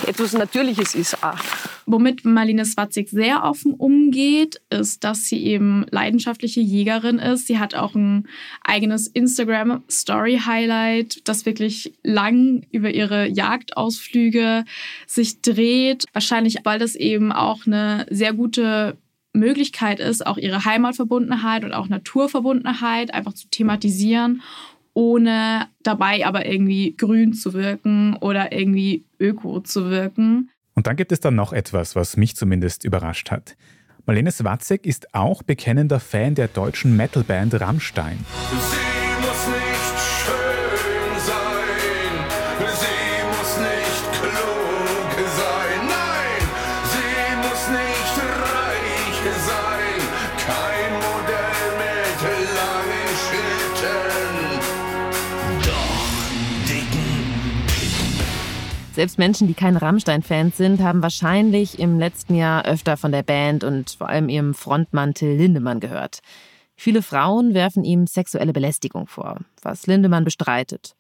etwas 0.07 0.33
Natürliches 0.33 0.95
ist 0.95 1.23
auch. 1.23 1.39
Womit 1.87 2.25
Marlene 2.25 2.65
Swatzig 2.65 3.11
sehr 3.11 3.45
offen 3.45 3.75
umgeht, 3.75 4.59
ist, 4.71 5.05
dass 5.05 5.27
sie 5.27 5.45
eben 5.45 5.85
leidenschaftliche 5.91 6.61
Jägerin 6.61 7.19
ist. 7.19 7.47
Sie 7.47 7.59
hat 7.59 7.75
auch 7.75 7.95
ein 7.95 8.27
eigenes 8.63 9.07
Instagram-Story-Highlight, 9.07 11.29
das 11.29 11.45
wirklich 11.45 11.93
lang 12.03 12.65
über 12.71 12.91
ihre 12.91 13.29
Jagdausflüge 13.29 14.65
sich 15.07 15.43
dreht. 15.43 16.07
Wahrscheinlich, 16.15 16.61
weil 16.65 16.79
das 16.79 16.95
eben 16.95 17.33
auch 17.33 17.67
eine 17.67 18.07
sehr 18.09 18.33
gute 18.33 18.97
Möglichkeit 19.35 20.01
ist, 20.01 20.27
auch 20.27 20.39
ihre 20.39 20.65
Heimatverbundenheit 20.65 21.65
und 21.65 21.75
auch 21.75 21.89
Naturverbundenheit 21.89 23.13
einfach 23.13 23.35
zu 23.35 23.49
thematisieren 23.49 24.41
ohne 24.95 25.69
dabei 25.83 26.25
aber 26.27 26.47
irgendwie 26.47 26.97
grün 26.97 27.35
zu 27.35 27.53
wirken 27.53 28.17
oder 28.21 28.53
irgendwie 28.53 29.05
öko 29.21 29.61
zu 29.61 29.91
wirken. 29.91 30.51
Und 30.75 30.87
dann 30.87 30.97
gibt 30.97 31.13
es 31.13 31.21
dann 31.21 31.35
noch 31.35 31.53
etwas, 31.53 31.95
was 31.95 32.17
mich 32.17 32.37
zumindest 32.37 32.85
überrascht 32.85 33.31
hat. 33.31 33.57
Marlene 34.07 34.33
Swatzek 34.33 34.87
ist 34.87 35.15
auch 35.15 35.43
bekennender 35.43 36.01
Fan 36.01 36.35
der 36.35 36.49
deutschen 36.49 36.97
Metalband 36.97 37.61
Rammstein. 37.61 38.19
Sie 38.51 38.94
Selbst 58.95 59.19
Menschen, 59.19 59.49
die 59.49 59.55
keine 59.55 59.83
Rammstein-Fans 59.83 60.57
sind, 60.57 60.81
haben 60.81 61.03
wahrscheinlich 61.03 61.81
im 61.81 61.99
letzten 61.99 62.37
Jahr 62.37 62.65
öfter 62.65 62.97
von 62.97 63.11
der 63.11 63.25
Band 63.25 63.65
und 63.65 63.91
vor 63.91 64.09
allem 64.09 64.29
ihrem 64.29 64.55
Frontmann 64.55 65.15
Till 65.15 65.37
Lindemann 65.37 65.81
gehört. 65.81 66.21
Viele 66.77 67.03
Frauen 67.03 67.55
werfen 67.55 67.83
ihm 67.83 68.07
sexuelle 68.07 68.53
Belästigung 68.53 69.09
vor, 69.09 69.41
was 69.63 69.89
Lindemann 69.89 70.23
bestreitet. 70.23 70.95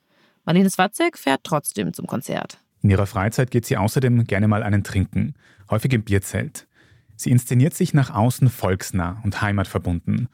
Marlene 0.44 0.70
Swatzek 0.70 1.16
fährt 1.16 1.42
trotzdem 1.44 1.92
zum 1.92 2.08
Konzert. 2.08 2.58
In 2.82 2.90
ihrer 2.90 3.06
Freizeit 3.06 3.52
geht 3.52 3.64
sie 3.64 3.76
außerdem 3.76 4.24
gerne 4.24 4.48
mal 4.48 4.64
einen 4.64 4.82
trinken, 4.82 5.34
häufig 5.70 5.92
im 5.92 6.02
Bierzelt. 6.02 6.66
Sie 7.14 7.30
inszeniert 7.30 7.74
sich 7.74 7.94
nach 7.94 8.12
außen 8.12 8.50
volksnah 8.50 9.20
und 9.22 9.40
heimatverbunden 9.40 10.28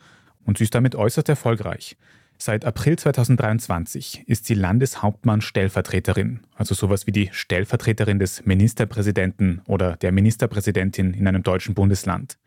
und 0.47 0.57
sie 0.57 0.65
ist 0.65 0.75
damit 0.75 0.95
äußerst 0.95 1.29
erfolgreich. 1.29 1.99
Seit 2.43 2.65
April 2.65 2.99
2023 2.99 4.25
ist 4.27 4.47
sie 4.47 4.55
Landeshauptmann-Stellvertreterin, 4.55 6.41
also 6.55 6.75
sowas 6.75 7.07
wie 7.07 7.13
die 7.13 7.29
Stellvertreterin 7.33 8.19
des 8.19 8.47
Ministerpräsidenten 8.47 9.61
oder 9.67 9.97
der 9.97 10.11
Ministerpräsidentin 10.11 11.13
in 11.13 11.29
einem 11.29 11.43
deutschen 11.43 11.75
Bundesland. 11.75 12.39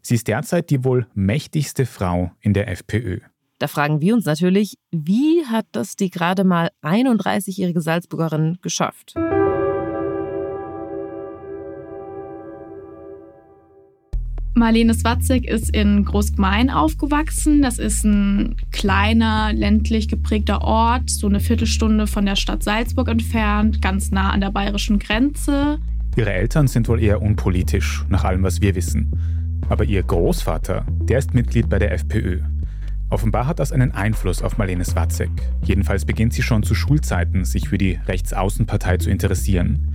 Sie 0.00 0.14
ist 0.14 0.28
derzeit 0.28 0.70
die 0.70 0.82
wohl 0.82 1.06
mächtigste 1.12 1.84
Frau 1.84 2.32
in 2.40 2.54
der 2.54 2.68
FPÖ. 2.68 3.20
Da 3.58 3.68
fragen 3.68 4.00
wir 4.00 4.14
uns 4.14 4.24
natürlich, 4.24 4.78
wie 4.90 5.44
hat 5.44 5.66
das 5.72 5.96
die 5.96 6.08
gerade 6.08 6.44
mal 6.44 6.70
31-jährige 6.82 7.82
Salzburgerin 7.82 8.56
geschafft? 8.62 9.12
Marlene 14.56 14.94
Swatzek 14.94 15.46
ist 15.46 15.74
in 15.74 16.04
Großgmain 16.04 16.70
aufgewachsen. 16.70 17.60
Das 17.60 17.78
ist 17.78 18.04
ein 18.04 18.54
kleiner, 18.70 19.52
ländlich 19.52 20.06
geprägter 20.06 20.62
Ort, 20.62 21.10
so 21.10 21.26
eine 21.26 21.40
Viertelstunde 21.40 22.06
von 22.06 22.24
der 22.24 22.36
Stadt 22.36 22.62
Salzburg 22.62 23.08
entfernt, 23.08 23.82
ganz 23.82 24.12
nah 24.12 24.30
an 24.30 24.40
der 24.40 24.52
bayerischen 24.52 25.00
Grenze. 25.00 25.78
Ihre 26.16 26.32
Eltern 26.32 26.68
sind 26.68 26.88
wohl 26.88 27.02
eher 27.02 27.20
unpolitisch, 27.20 28.04
nach 28.08 28.22
allem, 28.22 28.44
was 28.44 28.60
wir 28.60 28.76
wissen. 28.76 29.10
Aber 29.68 29.84
ihr 29.84 30.04
Großvater, 30.04 30.86
der 31.00 31.18
ist 31.18 31.34
Mitglied 31.34 31.68
bei 31.68 31.80
der 31.80 31.92
FPÖ. 31.92 32.40
Offenbar 33.10 33.48
hat 33.48 33.58
das 33.58 33.72
einen 33.72 33.92
Einfluss 33.92 34.40
auf 34.40 34.56
Marlene 34.56 34.84
Swatzek. 34.84 35.30
Jedenfalls 35.64 36.04
beginnt 36.04 36.32
sie 36.32 36.42
schon 36.42 36.62
zu 36.62 36.76
Schulzeiten, 36.76 37.44
sich 37.44 37.68
für 37.68 37.78
die 37.78 37.98
Rechtsaußenpartei 38.06 38.98
zu 38.98 39.10
interessieren. 39.10 39.93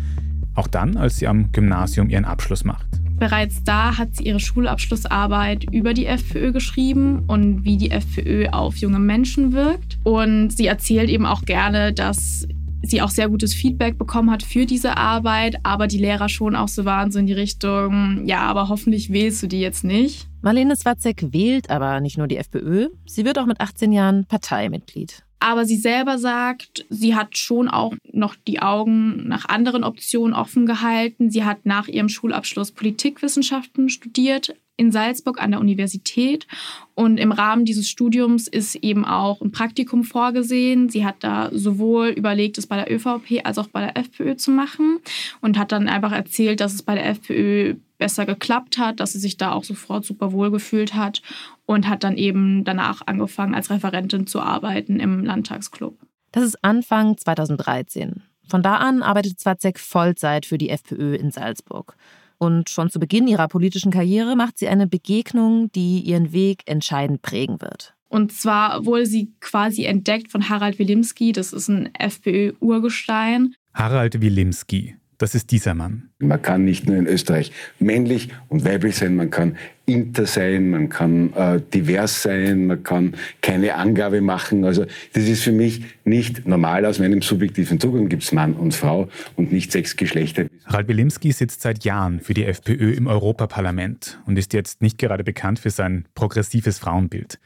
Auch 0.60 0.68
dann, 0.68 0.98
als 0.98 1.16
sie 1.16 1.26
am 1.26 1.54
Gymnasium 1.54 2.10
ihren 2.10 2.26
Abschluss 2.26 2.66
macht. 2.66 2.86
Bereits 3.18 3.64
da 3.64 3.98
hat 3.98 4.18
sie 4.18 4.26
ihre 4.26 4.42
Schulabschlussarbeit 4.42 5.64
über 5.72 5.94
die 5.94 6.06
FPÖ 6.06 6.52
geschrieben 6.52 7.24
und 7.28 7.64
wie 7.64 7.78
die 7.78 7.92
FPÖ 7.92 8.50
auf 8.50 8.76
junge 8.76 9.00
Menschen 9.00 9.54
wirkt. 9.54 10.00
Und 10.04 10.50
sie 10.50 10.68
erzählt 10.68 11.10
eben 11.10 11.26
auch 11.26 11.44
gerne, 11.44 11.94
dass 11.94 12.46
sie 12.82 13.02
auch 13.02 13.10
sehr 13.10 13.30
gutes 13.30 13.54
Feedback 13.54 13.98
bekommen 13.98 14.32
hat 14.32 14.44
für 14.44 14.66
diese 14.66 14.98
Arbeit, 14.98 15.56
aber 15.64 15.88
die 15.88 15.98
Lehrer 15.98 16.28
schon 16.28 16.58
auch 16.58 16.68
so 16.68 16.84
waren, 16.84 17.10
so 17.10 17.20
in 17.20 17.28
die 17.28 17.34
Richtung, 17.34 18.26
ja, 18.26 18.42
aber 18.42 18.68
hoffentlich 18.68 19.14
wählst 19.14 19.42
du 19.42 19.48
die 19.48 19.62
jetzt 19.62 19.86
nicht. 19.86 20.28
Marlene 20.42 20.76
Swatzek 20.76 21.32
wählt 21.32 21.70
aber 21.70 22.02
nicht 22.02 22.18
nur 22.18 22.28
die 22.28 22.38
FPÖ, 22.38 22.90
sie 23.06 23.24
wird 23.24 23.40
auch 23.40 23.46
mit 23.46 23.62
18 23.62 23.94
Jahren 23.94 24.26
Parteimitglied. 24.26 25.24
Aber 25.40 25.66
sie 25.66 25.78
selber 25.78 26.18
sagt, 26.18 26.86
sie 26.90 27.16
hat 27.16 27.38
schon 27.38 27.70
auch 27.70 27.94
noch 28.12 28.36
die 28.36 28.62
Augen 28.62 29.28
nach 29.28 29.48
anderen 29.48 29.84
Optionen 29.84 30.34
offen 30.34 30.66
gehalten. 30.66 31.32
Sie 31.32 31.46
hat 31.46 31.66
nach 31.66 31.88
ihrem 31.88 32.10
Schulabschluss 32.10 32.72
Politikwissenschaften 32.72 33.90
studiert 33.90 34.56
in 34.76 34.92
Salzburg 34.92 35.42
an 35.42 35.52
der 35.52 35.60
Universität. 35.60 36.48
Und 36.96 37.18
im 37.18 37.32
Rahmen 37.32 37.66
dieses 37.66 37.90
Studiums 37.90 38.48
ist 38.48 38.76
eben 38.76 39.06
auch 39.06 39.42
ein 39.42 39.52
Praktikum 39.52 40.04
vorgesehen. 40.04 40.90
Sie 40.90 41.06
hat 41.06 41.18
da 41.20 41.50
sowohl 41.54 42.08
überlegt, 42.10 42.58
es 42.58 42.68
bei 42.68 42.78
der 42.78 42.94
ÖVP 42.94 43.46
als 43.46 43.58
auch 43.58 43.68
bei 43.68 43.82
der 43.82 43.98
FPÖ 43.98 44.36
zu 44.38 44.52
machen 44.52 45.00
und 45.42 45.58
hat 45.58 45.72
dann 45.72 45.90
einfach 45.90 46.14
erzählt, 46.14 46.62
dass 46.62 46.74
es 46.74 46.82
bei 46.82 46.96
der 46.96 47.08
FPÖ 47.08 47.76
besser 48.00 48.26
geklappt 48.26 48.80
hat, 48.80 49.00
dass 49.00 49.14
sie 49.14 49.20
sich 49.20 49.38
da 49.38 49.52
auch 49.52 49.64
sofort 49.64 50.06
super 50.06 50.32
wohl 50.32 50.50
gefühlt 50.50 50.96
hat 50.96 51.22
und 51.68 51.88
hat 51.88 52.04
dann 52.04 52.18
eben 52.18 52.64
danach 52.64 53.04
angefangen, 53.06 53.54
als 53.54 53.70
Referentin 53.70 54.26
zu 54.26 54.42
arbeiten 54.42 55.00
im 55.00 55.24
Landtagsclub. 55.24 56.00
Das 56.32 56.44
ist 56.44 56.64
Anfang 56.64 57.18
2013. 57.18 58.24
Von 58.48 58.64
da 58.64 58.78
an 58.78 59.04
arbeitet 59.04 59.40
Zwazek 59.40 59.78
Vollzeit 59.80 60.48
für 60.48 60.58
die 60.58 60.70
FPÖ 60.70 61.16
in 61.16 61.30
Salzburg. 61.30 61.96
Und 62.40 62.70
schon 62.70 62.90
zu 62.90 63.00
Beginn 63.00 63.28
ihrer 63.28 63.48
politischen 63.48 63.92
Karriere 63.92 64.36
macht 64.36 64.58
sie 64.58 64.70
eine 64.70 64.88
Begegnung, 64.88 65.72
die 65.74 66.00
ihren 66.00 66.32
Weg 66.32 66.64
entscheidend 66.66 67.22
prägen 67.22 67.62
wird. 67.62 67.94
Und 68.08 68.32
zwar 68.32 68.86
wurde 68.86 69.06
sie 69.06 69.34
quasi 69.40 69.84
entdeckt 69.84 70.32
von 70.32 70.50
Harald 70.50 70.80
Wilimski, 70.80 71.32
das 71.32 71.54
ist 71.54 71.68
ein 71.68 71.94
FPÖ-Urgestein. 71.94 73.54
Harald 73.74 74.20
Wilimski, 74.20 74.96
das 75.20 75.36
ist 75.36 75.52
dieser 75.52 75.76
Mann. 75.76 76.10
Man 76.20 76.42
kann 76.42 76.66
nicht 76.66 76.88
nur 76.88 76.96
in 76.96 77.06
Österreich 77.06 77.52
männlich 77.78 78.30
und 78.48 78.66
weiblich 78.66 78.96
sein, 78.96 79.16
man 79.16 79.30
kann 79.30 79.58
inter 79.86 80.26
sein, 80.26 80.70
man 80.70 80.88
kann 80.90 81.34
äh, 81.34 81.62
divers 81.74 82.22
sein, 82.22 82.68
man 82.68 82.84
kann 82.84 83.16
keine 83.42 83.76
Angabe 83.76 84.22
machen. 84.22 84.64
Also 84.64 84.86
das 85.14 85.24
ist 85.24 85.44
für 85.44 85.52
mich 85.52 85.84
nicht 86.06 86.48
normal. 86.48 86.86
Aus 86.86 87.00
meinem 87.00 87.22
subjektiven 87.22 87.80
Zugang 87.80 88.08
gibt 88.08 88.24
es 88.24 88.32
Mann 88.32 88.54
und 88.54 88.74
Frau 88.74 89.10
und 89.36 89.52
nicht 89.52 89.72
sechs 89.72 89.98
Geschlechter. 89.98 90.46
Harald 90.66 90.88
Wilimski 90.88 91.32
sitzt 91.34 91.62
seit 91.62 91.84
Jahren 91.84 92.22
für 92.22 92.34
die 92.34 92.46
FPÖ 92.46 92.94
im 92.94 93.08
Europaparlament 93.08 94.20
und 94.26 94.40
ist 94.40 94.54
jetzt 94.54 94.82
nicht 94.82 94.98
gerade 94.98 95.24
bekannt 95.24 95.60
für 95.60 95.70
sein 95.70 96.06
progressives 96.16 96.80
Frauenbild. 96.80 97.40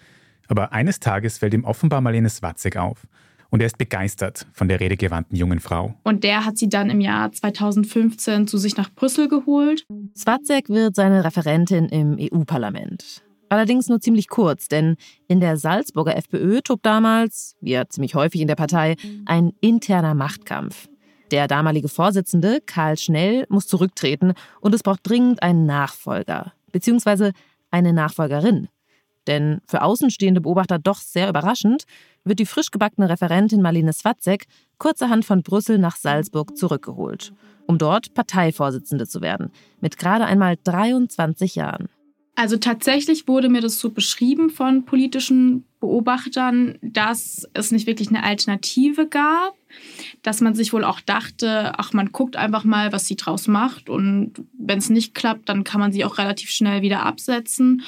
Aber 0.47 0.73
eines 0.73 0.99
Tages 0.99 1.39
fällt 1.39 1.55
ihm 1.55 1.63
offenbar 1.63 2.01
Marlene 2.01 2.29
Swatzek 2.29 2.77
auf. 2.77 3.07
Und 3.53 3.59
er 3.59 3.67
ist 3.67 3.77
begeistert 3.77 4.47
von 4.51 4.67
der 4.67 4.79
redegewandten 4.79 5.37
jungen 5.37 5.59
Frau. 5.59 5.93
Und 6.03 6.23
der 6.23 6.43
hat 6.43 6.57
sie 6.57 6.69
dann 6.69 6.89
im 6.89 6.99
Jahr 6.99 7.31
2015 7.31 8.47
zu 8.47 8.57
sich 8.57 8.77
nach 8.77 8.89
Brüssel 8.91 9.27
geholt. 9.27 9.85
Swatzek 10.17 10.69
wird 10.69 10.95
seine 10.95 11.23
Referentin 11.23 11.85
im 11.85 12.17
EU-Parlament. 12.19 13.21
Allerdings 13.49 13.89
nur 13.89 14.01
ziemlich 14.01 14.27
kurz, 14.27 14.69
denn 14.69 14.95
in 15.27 15.39
der 15.39 15.57
Salzburger 15.57 16.17
FPÖ 16.17 16.61
tobt 16.63 16.83
damals, 16.83 17.55
wie 17.61 17.73
ja 17.73 17.87
ziemlich 17.87 18.15
häufig 18.15 18.41
in 18.41 18.47
der 18.47 18.55
Partei, 18.55 18.95
ein 19.27 19.51
interner 19.61 20.15
Machtkampf. 20.15 20.89
Der 21.29 21.47
damalige 21.47 21.89
Vorsitzende, 21.89 22.59
Karl 22.65 22.97
Schnell, 22.97 23.45
muss 23.49 23.67
zurücktreten 23.67 24.33
und 24.61 24.73
es 24.73 24.81
braucht 24.81 25.07
dringend 25.07 25.43
einen 25.43 25.67
Nachfolger, 25.67 26.53
beziehungsweise 26.71 27.33
eine 27.69 27.93
Nachfolgerin. 27.93 28.67
Denn 29.27 29.61
für 29.65 29.81
außenstehende 29.81 30.41
Beobachter 30.41 30.79
doch 30.79 30.97
sehr 30.97 31.29
überraschend, 31.29 31.85
wird 32.23 32.39
die 32.39 32.45
frisch 32.45 32.71
gebackene 32.71 33.09
Referentin 33.09 33.61
Marlene 33.61 33.93
Swatzek 33.93 34.45
kurzerhand 34.77 35.25
von 35.25 35.43
Brüssel 35.43 35.77
nach 35.77 35.95
Salzburg 35.95 36.57
zurückgeholt, 36.57 37.33
um 37.67 37.77
dort 37.77 38.13
Parteivorsitzende 38.13 39.07
zu 39.07 39.21
werden, 39.21 39.51
mit 39.81 39.97
gerade 39.97 40.25
einmal 40.25 40.57
23 40.63 41.55
Jahren. 41.55 41.89
Also 42.35 42.57
tatsächlich 42.57 43.27
wurde 43.27 43.47
mir 43.47 43.61
das 43.61 43.79
so 43.79 43.91
beschrieben 43.91 44.49
von 44.49 44.85
politischen 44.85 45.65
Beobachtern, 45.79 46.79
dass 46.81 47.47
es 47.53 47.71
nicht 47.71 47.85
wirklich 47.85 48.09
eine 48.09 48.23
Alternative 48.23 49.07
gab, 49.07 49.53
dass 50.23 50.41
man 50.41 50.55
sich 50.55 50.73
wohl 50.73 50.83
auch 50.83 50.99
dachte, 50.99 51.73
ach, 51.77 51.93
man 51.93 52.11
guckt 52.11 52.35
einfach 52.35 52.63
mal, 52.63 52.91
was 52.91 53.05
sie 53.05 53.17
draus 53.17 53.47
macht 53.47 53.87
und 53.87 54.33
wenn 54.57 54.79
es 54.79 54.89
nicht 54.89 55.13
klappt, 55.13 55.47
dann 55.47 55.63
kann 55.63 55.79
man 55.79 55.91
sie 55.91 56.05
auch 56.05 56.17
relativ 56.17 56.49
schnell 56.49 56.81
wieder 56.81 57.05
absetzen. 57.05 57.83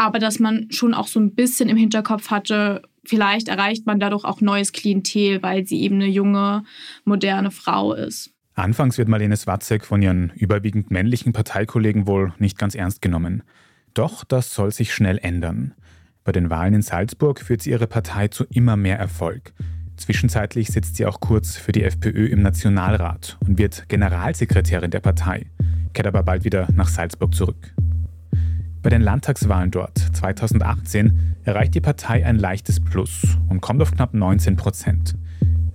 Aber 0.00 0.18
dass 0.18 0.38
man 0.38 0.66
schon 0.70 0.94
auch 0.94 1.08
so 1.08 1.20
ein 1.20 1.34
bisschen 1.34 1.68
im 1.68 1.76
Hinterkopf 1.76 2.30
hatte, 2.30 2.80
vielleicht 3.04 3.48
erreicht 3.48 3.84
man 3.84 4.00
dadurch 4.00 4.24
auch 4.24 4.40
neues 4.40 4.72
Klientel, 4.72 5.42
weil 5.42 5.66
sie 5.66 5.82
eben 5.82 5.96
eine 5.96 6.06
junge, 6.06 6.64
moderne 7.04 7.50
Frau 7.50 7.92
ist. 7.92 8.30
Anfangs 8.54 8.96
wird 8.96 9.08
Marlene 9.08 9.36
Swatzek 9.36 9.84
von 9.84 10.00
ihren 10.00 10.32
überwiegend 10.36 10.90
männlichen 10.90 11.34
Parteikollegen 11.34 12.06
wohl 12.06 12.32
nicht 12.38 12.56
ganz 12.56 12.74
ernst 12.74 13.02
genommen. 13.02 13.42
Doch 13.92 14.24
das 14.24 14.54
soll 14.54 14.72
sich 14.72 14.94
schnell 14.94 15.18
ändern. 15.18 15.74
Bei 16.24 16.32
den 16.32 16.48
Wahlen 16.48 16.72
in 16.72 16.82
Salzburg 16.82 17.38
führt 17.38 17.60
sie 17.60 17.70
ihre 17.70 17.86
Partei 17.86 18.28
zu 18.28 18.44
immer 18.44 18.78
mehr 18.78 18.98
Erfolg. 18.98 19.52
Zwischenzeitlich 19.98 20.68
sitzt 20.68 20.96
sie 20.96 21.04
auch 21.04 21.20
kurz 21.20 21.58
für 21.58 21.72
die 21.72 21.84
FPÖ 21.84 22.24
im 22.28 22.40
Nationalrat 22.40 23.36
und 23.46 23.58
wird 23.58 23.86
Generalsekretärin 23.90 24.92
der 24.92 25.00
Partei, 25.00 25.50
kehrt 25.92 26.06
aber 26.06 26.22
bald 26.22 26.44
wieder 26.44 26.68
nach 26.72 26.88
Salzburg 26.88 27.34
zurück. 27.34 27.74
Bei 28.82 28.88
den 28.88 29.02
Landtagswahlen 29.02 29.70
dort 29.70 29.98
2018 29.98 31.36
erreicht 31.44 31.74
die 31.74 31.82
Partei 31.82 32.24
ein 32.24 32.36
leichtes 32.36 32.80
Plus 32.80 33.22
und 33.50 33.60
kommt 33.60 33.82
auf 33.82 33.92
knapp 33.92 34.14
19 34.14 34.56
Prozent. 34.56 35.16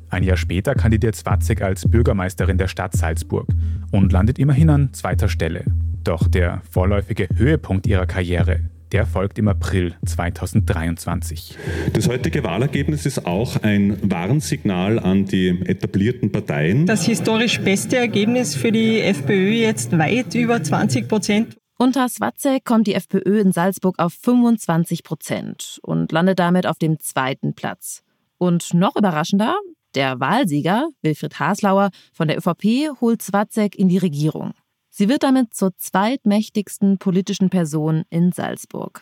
Ein 0.10 0.24
Jahr 0.24 0.38
später 0.38 0.74
kandidiert 0.74 1.16
Zwatzek 1.16 1.62
als 1.62 1.88
Bürgermeisterin 1.88 2.58
der 2.58 2.68
Stadt 2.68 2.94
Salzburg 2.94 3.48
und 3.92 4.12
landet 4.12 4.40
immerhin 4.40 4.70
an 4.72 4.94
zweiter 4.94 5.30
Stelle. 5.30 5.66
Doch 6.04 6.28
der 6.28 6.62
vorläufige 6.70 7.28
Höhepunkt 7.36 7.86
ihrer 7.86 8.08
Karriere, 8.08 8.62
der 8.92 9.06
folgt 9.06 9.38
im 9.38 9.50
April 9.50 9.94
2023. 10.06 11.58
Das 11.94 12.08
heutige 12.08 12.44
Wahlergebnis 12.44 13.06
ist 13.06 13.26
auch 13.26 13.62
ein 13.62 13.98
Warnsignal 14.02 14.98
an 14.98 15.26
die 15.26 15.50
etablierten 15.66 16.32
Parteien. 16.32 16.86
Das 16.88 17.06
historisch 17.06 17.60
beste 17.60 17.98
Ergebnis 17.98 18.56
für 18.56 18.72
die 18.72 19.02
FPÖ 19.02 19.52
jetzt 19.52 19.96
weit 19.98 20.34
über 20.34 20.64
20 20.64 21.08
Prozent. 21.08 21.56
Unter 21.78 22.08
Swatzek 22.08 22.64
kommt 22.64 22.88
die 22.88 22.94
FPÖ 22.94 23.42
in 23.42 23.52
Salzburg 23.52 24.00
auf 24.00 24.14
25 24.14 25.04
Prozent 25.04 25.80
und 25.84 26.10
landet 26.14 26.40
damit 26.40 26.66
auf 26.68 26.78
dem 26.78 27.02
zweiten 27.02 27.54
Platz. 27.54 28.02
Und 28.38 28.74
noch 28.74 28.96
überraschender, 28.96 29.58
der 29.94 30.22
Wahlsieger, 30.22 30.88
Wilfried 31.02 31.38
Haslauer 31.38 31.90
von 32.14 32.30
der 32.30 32.38
ÖVP, 32.38 33.02
holt 33.02 33.22
Swatzek 33.22 33.76
in 33.78 33.90
die 33.90 33.98
Regierung. 33.98 34.54
Sie 34.90 35.10
wird 35.10 35.24
damit 35.24 35.54
zur 35.54 35.76
zweitmächtigsten 35.76 36.98
politischen 36.98 37.50
Person 37.50 38.04
in 38.10 38.32
Salzburg. 38.32 39.02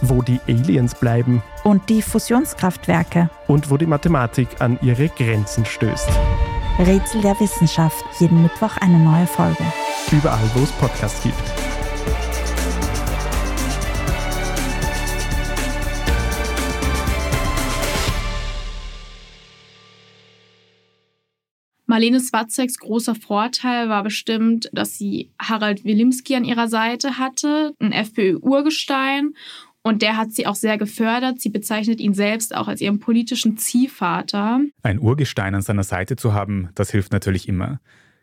wo 0.00 0.22
die 0.22 0.40
Aliens 0.48 0.94
bleiben 0.94 1.42
und 1.64 1.88
die 1.88 2.02
Fusionskraftwerke 2.02 3.30
und 3.46 3.70
wo 3.70 3.76
die 3.76 3.86
Mathematik 3.86 4.60
an 4.60 4.78
ihre 4.82 5.08
Grenzen 5.08 5.64
stößt. 5.64 6.08
Rätsel 6.78 7.22
der 7.22 7.38
Wissenschaft, 7.40 8.04
jeden 8.20 8.42
Mittwoch 8.42 8.76
eine 8.76 8.98
neue 8.98 9.26
Folge. 9.26 9.64
Überall, 10.12 10.50
wo 10.54 10.62
es 10.62 10.72
Podcasts 10.72 11.22
gibt. 11.22 11.68
Marlene 21.90 22.20
Swatzeks 22.20 22.78
großer 22.78 23.14
Vorteil 23.14 23.88
war 23.88 24.02
bestimmt, 24.02 24.68
dass 24.74 24.98
sie 24.98 25.30
Harald 25.40 25.84
Wilimski 25.84 26.36
an 26.36 26.44
ihrer 26.44 26.68
Seite 26.68 27.16
hatte, 27.16 27.72
ein 27.80 27.92
FPÖ-Urgestein 27.92 29.32
und 29.82 30.02
der 30.02 30.16
hat 30.16 30.32
sie 30.32 30.46
auch 30.46 30.54
sehr 30.54 30.78
gefördert. 30.78 31.40
Sie 31.40 31.48
bezeichnet 31.48 32.00
ihn 32.00 32.14
selbst 32.14 32.54
auch 32.54 32.68
als 32.68 32.80
ihren 32.80 32.98
politischen 32.98 33.56
Ziehvater. 33.56 34.60
Ein 34.82 34.98
Urgestein 34.98 35.54
an 35.54 35.62
seiner 35.62 35.84
Seite 35.84 36.16
zu 36.16 36.32
haben, 36.32 36.70
das 36.74 36.90
hilft 36.90 37.12
natürlich 37.12 37.48
immer. 37.48 37.80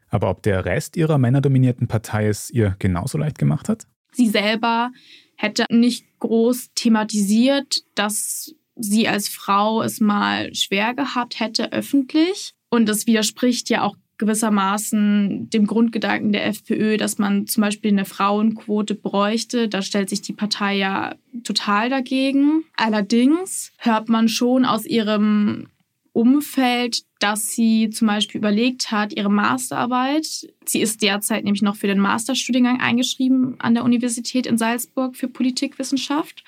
Aber 0.09 0.29
ob 0.29 0.43
der 0.43 0.65
Rest 0.65 0.97
ihrer 0.97 1.17
männerdominierten 1.17 1.87
Partei 1.87 2.27
es 2.27 2.49
ihr 2.49 2.75
genauso 2.79 3.17
leicht 3.17 3.37
gemacht 3.37 3.69
hat? 3.69 3.87
Sie 4.11 4.29
selber 4.29 4.91
hätte 5.35 5.65
nicht 5.69 6.05
groß 6.19 6.71
thematisiert, 6.75 7.83
dass 7.95 8.53
sie 8.75 9.07
als 9.07 9.27
Frau 9.27 9.81
es 9.81 9.99
mal 9.99 10.53
schwer 10.53 10.93
gehabt 10.93 11.39
hätte 11.39 11.71
öffentlich. 11.71 12.53
Und 12.69 12.87
das 12.87 13.07
widerspricht 13.07 13.69
ja 13.69 13.83
auch 13.83 13.95
gewissermaßen 14.17 15.49
dem 15.49 15.67
Grundgedanken 15.67 16.31
der 16.31 16.45
FPÖ, 16.45 16.97
dass 16.97 17.17
man 17.17 17.47
zum 17.47 17.61
Beispiel 17.61 17.91
eine 17.91 18.05
Frauenquote 18.05 18.95
bräuchte. 18.95 19.67
Da 19.67 19.81
stellt 19.81 20.09
sich 20.09 20.21
die 20.21 20.33
Partei 20.33 20.77
ja 20.77 21.15
total 21.43 21.89
dagegen. 21.89 22.63
Allerdings 22.77 23.71
hört 23.77 24.09
man 24.09 24.27
schon 24.27 24.65
aus 24.65 24.85
ihrem 24.85 25.67
Umfeld, 26.15 27.01
dass 27.19 27.51
sie 27.51 27.89
zum 27.89 28.07
Beispiel 28.07 28.39
überlegt 28.39 28.89
hat, 28.89 29.11
ihre 29.11 29.29
Masterarbeit, 29.29 30.47
sie 30.63 30.79
ist 30.79 31.01
derzeit 31.01 31.43
nämlich 31.43 31.61
noch 31.61 31.75
für 31.75 31.87
den 31.87 31.99
Masterstudiengang 31.99 32.79
eingeschrieben 32.79 33.55
an 33.59 33.73
der 33.73 33.83
Universität 33.83 34.47
in 34.47 34.57
Salzburg 34.57 35.17
für 35.17 35.27
Politikwissenschaft. 35.27 36.45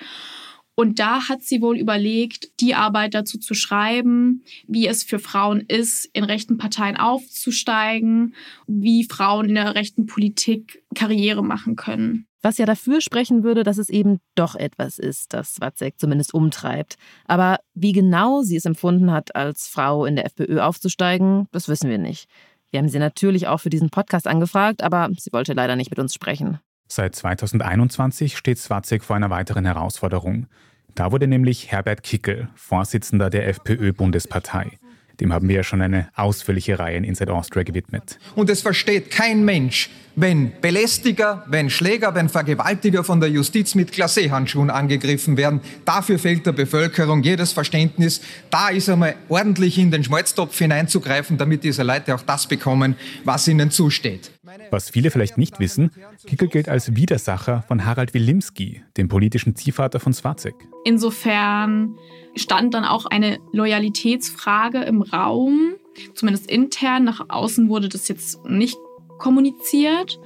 Und 0.80 1.00
da 1.00 1.28
hat 1.28 1.42
sie 1.42 1.62
wohl 1.62 1.76
überlegt, 1.76 2.62
die 2.62 2.76
Arbeit 2.76 3.16
dazu 3.16 3.40
zu 3.40 3.56
schreiben, 3.56 4.44
wie 4.68 4.86
es 4.86 5.04
für 5.04 5.18
Frauen 5.18 5.62
ist, 5.62 6.06
in 6.14 6.24
rechten 6.24 6.60
Parteien 6.60 6.98
aufzusteigen, 6.98 8.36
wie 8.68 9.04
Frauen 9.04 9.50
in 9.50 9.56
der 9.56 9.74
rechten 9.74 10.06
Politik 10.06 10.84
Karriere 10.94 11.44
machen 11.44 11.76
können. 11.76 12.28
Was 12.44 12.60
ja 12.60 12.68
dafür 12.68 13.02
sprechen 13.02 13.44
würde, 13.44 13.64
dass 13.64 13.80
es 13.80 13.90
eben 13.90 14.20
doch 14.36 14.54
etwas 14.54 15.00
ist, 15.00 15.34
das 15.34 15.60
Watzek 15.60 16.00
zumindest 16.00 16.36
umtreibt. 16.36 16.98
Aber 17.26 17.58
wie 17.74 17.92
genau 17.92 18.44
sie 18.44 18.56
es 18.56 18.66
empfunden 18.66 19.12
hat, 19.12 19.36
als 19.36 19.68
Frau 19.68 20.06
in 20.06 20.16
der 20.16 20.28
FPÖ 20.28 20.60
aufzusteigen, 20.60 21.48
das 21.52 21.68
wissen 21.68 21.90
wir 21.90 21.98
nicht. 21.98 22.30
Wir 22.70 22.80
haben 22.80 22.90
sie 22.90 23.00
natürlich 23.00 23.48
auch 23.48 23.62
für 23.62 23.72
diesen 23.72 23.90
Podcast 23.90 24.28
angefragt, 24.28 24.84
aber 24.84 25.10
sie 25.18 25.34
wollte 25.34 25.54
leider 25.54 25.76
nicht 25.76 25.90
mit 25.90 25.98
uns 25.98 26.14
sprechen. 26.14 26.60
Seit 26.88 27.16
2021 27.16 28.38
steht 28.38 28.58
Swatzek 28.60 29.04
vor 29.04 29.16
einer 29.16 29.30
weiteren 29.30 29.66
Herausforderung. 29.66 30.48
Da 30.96 31.12
wurde 31.12 31.28
nämlich 31.28 31.72
Herbert 31.72 32.02
Kickel 32.02 32.48
Vorsitzender 32.56 33.30
der 33.30 33.48
FPÖ-Bundespartei. 33.48 34.72
Dem 35.20 35.34
haben 35.34 35.50
wir 35.50 35.58
ja 35.58 35.64
schon 35.64 35.82
eine 35.82 36.10
ausführliche 36.16 36.80
Reihe 36.80 36.98
in 36.98 37.04
Inside 37.04 37.34
Austria 37.34 37.64
gewidmet. 37.64 38.20
Und 38.36 38.50
es 38.50 38.62
versteht 38.62 39.10
kein 39.10 39.44
Mensch, 39.44 39.90
wenn 40.16 40.52
Belästiger, 40.62 41.44
wenn 41.48 41.70
Schläger, 41.70 42.16
wenn 42.16 42.30
Vergewaltiger 42.30 43.04
von 43.04 43.20
der 43.20 43.30
Justiz 43.30 43.76
mit 43.76 43.92
Glacéhandschuhen 43.92 44.70
angegriffen 44.70 45.38
werden. 45.38 45.62
Dafür 45.86 46.20
fehlt 46.20 46.46
der 46.46 46.52
Bevölkerung 46.52 47.24
jedes 47.24 47.52
Verständnis. 47.52 48.22
Da 48.50 48.70
ist 48.70 48.90
einmal 48.90 49.16
ordentlich 49.28 49.78
in 49.78 49.92
den 49.92 50.04
Schmalztopf 50.04 50.58
hineinzugreifen, 50.58 51.38
damit 51.38 51.64
diese 51.64 51.84
Leute 51.84 52.16
auch 52.16 52.22
das 52.22 52.48
bekommen, 52.48 52.96
was 53.24 53.48
ihnen 53.48 53.72
zusteht. 53.72 54.32
Was 54.72 54.90
viele 54.90 55.12
vielleicht 55.12 55.38
nicht 55.38 55.60
wissen, 55.60 55.92
Kickel 56.26 56.48
gilt 56.48 56.70
als 56.70 56.96
Widersacher 56.96 57.64
von 57.68 57.86
Harald 57.86 58.14
Wilimski, 58.14 58.84
dem 58.98 59.08
politischen 59.08 59.56
Ziehvater 59.56 60.00
von 60.00 60.14
Swarzek. 60.14 60.56
Insofern 60.86 61.96
stand 62.36 62.74
dann 62.74 62.86
auch 62.86 63.06
eine 63.06 63.40
Loyalitätsfrage 63.52 64.80
im 64.84 65.02
Raum, 65.02 65.74
zumindest 66.14 66.50
intern. 66.50 67.04
Nach 67.04 67.26
außen 67.30 67.70
wurde 67.70 67.90
das 67.90 68.08
jetzt 68.08 68.46
nicht 68.46 68.78
kommuniziert. 69.18 70.20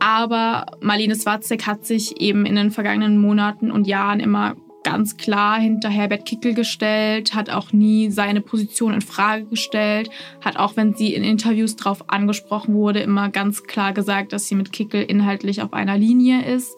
Aber 0.00 0.66
Marlene 0.80 1.14
Swatzek 1.14 1.66
hat 1.66 1.86
sich 1.86 2.20
eben 2.20 2.46
in 2.46 2.56
den 2.56 2.70
vergangenen 2.70 3.18
Monaten 3.18 3.70
und 3.70 3.86
Jahren 3.86 4.20
immer 4.20 4.56
ganz 4.84 5.16
klar 5.16 5.58
hinter 5.58 5.88
Herbert 5.88 6.24
Kickel 6.24 6.54
gestellt, 6.54 7.34
hat 7.34 7.50
auch 7.50 7.72
nie 7.72 8.10
seine 8.10 8.40
Position 8.40 8.94
in 8.94 9.00
Frage 9.00 9.46
gestellt, 9.46 10.10
hat 10.40 10.56
auch 10.56 10.76
wenn 10.76 10.94
sie 10.94 11.14
in 11.14 11.24
Interviews 11.24 11.74
darauf 11.74 12.08
angesprochen 12.08 12.74
wurde, 12.74 13.00
immer 13.00 13.30
ganz 13.30 13.64
klar 13.64 13.92
gesagt, 13.92 14.32
dass 14.32 14.46
sie 14.46 14.54
mit 14.54 14.72
Kickel 14.72 15.02
inhaltlich 15.02 15.62
auf 15.62 15.72
einer 15.72 15.98
Linie 15.98 16.44
ist. 16.44 16.76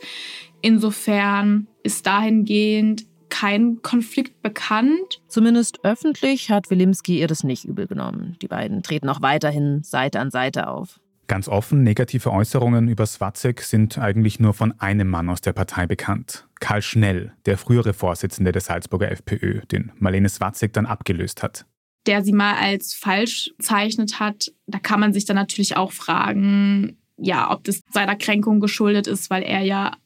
Insofern 0.62 1.66
ist 1.82 2.06
dahingehend 2.06 3.04
kein 3.28 3.82
Konflikt 3.82 4.40
bekannt. 4.40 5.20
Zumindest 5.28 5.84
öffentlich 5.84 6.50
hat 6.50 6.70
Wilimski 6.70 7.18
ihr 7.20 7.26
das 7.26 7.44
nicht 7.44 7.64
übel 7.64 7.86
genommen. 7.86 8.36
Die 8.40 8.48
beiden 8.48 8.82
treten 8.82 9.08
auch 9.08 9.20
weiterhin 9.20 9.82
Seite 9.82 10.20
an 10.20 10.30
Seite 10.30 10.68
auf. 10.68 11.00
Ganz 11.28 11.48
offen, 11.48 11.82
negative 11.82 12.32
Äußerungen 12.32 12.88
über 12.88 13.04
Swatzek 13.04 13.62
sind 13.62 13.98
eigentlich 13.98 14.38
nur 14.38 14.54
von 14.54 14.78
einem 14.80 15.08
Mann 15.08 15.28
aus 15.28 15.40
der 15.40 15.52
Partei 15.52 15.86
bekannt. 15.86 16.46
Karl 16.60 16.82
Schnell, 16.82 17.32
der 17.46 17.58
frühere 17.58 17.94
Vorsitzende 17.94 18.52
der 18.52 18.62
Salzburger 18.62 19.10
FPÖ, 19.10 19.62
den 19.72 19.90
Marlene 19.98 20.28
Swatzek 20.28 20.72
dann 20.72 20.86
abgelöst 20.86 21.42
hat. 21.42 21.66
Der 22.06 22.22
sie 22.22 22.32
mal 22.32 22.54
als 22.54 22.94
falsch 22.94 23.50
bezeichnet 23.58 24.20
hat, 24.20 24.52
da 24.68 24.78
kann 24.78 25.00
man 25.00 25.12
sich 25.12 25.24
dann 25.24 25.34
natürlich 25.34 25.76
auch 25.76 25.90
fragen, 25.90 26.96
ja, 27.16 27.50
ob 27.50 27.64
das 27.64 27.82
seiner 27.90 28.14
Kränkung 28.14 28.60
geschuldet 28.60 29.08
ist, 29.08 29.28
weil 29.28 29.42
er 29.42 29.62
ja 29.62 29.96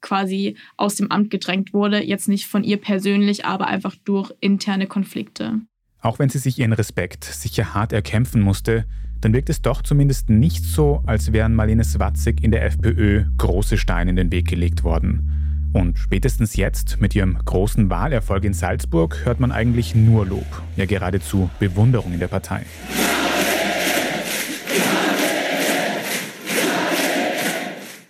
quasi 0.00 0.56
aus 0.78 0.94
dem 0.94 1.10
Amt 1.10 1.30
gedrängt 1.30 1.74
wurde. 1.74 2.02
Jetzt 2.02 2.28
nicht 2.28 2.46
von 2.46 2.64
ihr 2.64 2.78
persönlich, 2.78 3.44
aber 3.44 3.66
einfach 3.66 3.96
durch 4.04 4.32
interne 4.40 4.86
Konflikte. 4.86 5.60
Auch 6.00 6.18
wenn 6.18 6.30
sie 6.30 6.38
sich 6.38 6.58
ihren 6.58 6.72
Respekt 6.72 7.24
sicher 7.24 7.74
hart 7.74 7.92
erkämpfen 7.92 8.40
musste, 8.40 8.86
dann 9.20 9.32
wirkt 9.32 9.50
es 9.50 9.62
doch 9.62 9.82
zumindest 9.82 10.30
nicht 10.30 10.64
so, 10.64 11.02
als 11.06 11.32
wären 11.32 11.54
Marlene 11.54 11.84
Swatzig 11.84 12.42
in 12.42 12.50
der 12.50 12.64
FPÖ 12.64 13.24
große 13.36 13.76
Steine 13.76 14.10
in 14.10 14.16
den 14.16 14.32
Weg 14.32 14.48
gelegt 14.48 14.82
worden. 14.84 15.70
Und 15.72 15.98
spätestens 15.98 16.56
jetzt, 16.56 17.00
mit 17.00 17.14
ihrem 17.14 17.38
großen 17.44 17.90
Wahlerfolg 17.90 18.44
in 18.44 18.54
Salzburg, 18.54 19.24
hört 19.24 19.38
man 19.38 19.52
eigentlich 19.52 19.94
nur 19.94 20.26
Lob, 20.26 20.62
ja 20.76 20.86
geradezu 20.86 21.48
Bewunderung 21.60 22.12
in 22.12 22.18
der 22.18 22.28
Partei. 22.28 22.64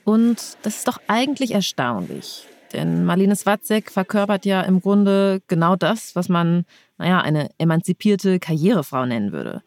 Und 0.04 0.38
das 0.62 0.78
ist 0.78 0.88
doch 0.88 0.98
eigentlich 1.06 1.52
erstaunlich. 1.52 2.46
Denn 2.72 3.04
Marlene 3.04 3.36
Swatzek 3.36 3.90
verkörpert 3.90 4.46
ja 4.46 4.62
im 4.62 4.80
Grunde 4.80 5.42
genau 5.48 5.76
das, 5.76 6.14
was 6.16 6.28
man, 6.28 6.64
naja, 6.98 7.20
eine 7.20 7.48
emanzipierte 7.58 8.38
Karrierefrau 8.38 9.06
nennen 9.06 9.32
würde. 9.32 9.62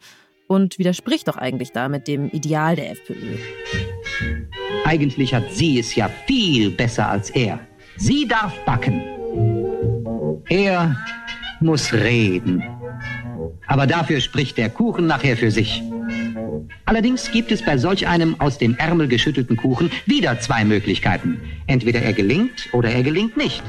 Und 0.46 0.78
widerspricht 0.78 1.28
doch 1.28 1.36
eigentlich 1.36 1.72
damit 1.72 2.06
dem 2.06 2.28
Ideal 2.30 2.76
der 2.76 2.90
FPÖ. 2.90 3.36
Eigentlich 4.84 5.32
hat 5.34 5.50
sie 5.52 5.78
es 5.78 5.94
ja 5.94 6.10
viel 6.26 6.70
besser 6.70 7.08
als 7.08 7.30
er. 7.30 7.58
Sie 7.96 8.26
darf 8.28 8.52
backen. 8.64 9.02
Er 10.48 10.96
muss 11.60 11.92
reden. 11.92 12.62
Aber 13.66 13.86
dafür 13.86 14.20
spricht 14.20 14.58
der 14.58 14.68
Kuchen 14.68 15.06
nachher 15.06 15.36
für 15.36 15.50
sich. 15.50 15.82
Allerdings 16.84 17.30
gibt 17.30 17.50
es 17.50 17.62
bei 17.62 17.78
solch 17.78 18.06
einem 18.06 18.38
aus 18.40 18.58
dem 18.58 18.76
Ärmel 18.76 19.08
geschüttelten 19.08 19.56
Kuchen 19.56 19.90
wieder 20.04 20.38
zwei 20.40 20.64
Möglichkeiten. 20.64 21.40
Entweder 21.66 22.02
er 22.02 22.12
gelingt 22.12 22.68
oder 22.72 22.90
er 22.90 23.02
gelingt 23.02 23.36
nicht. 23.36 23.62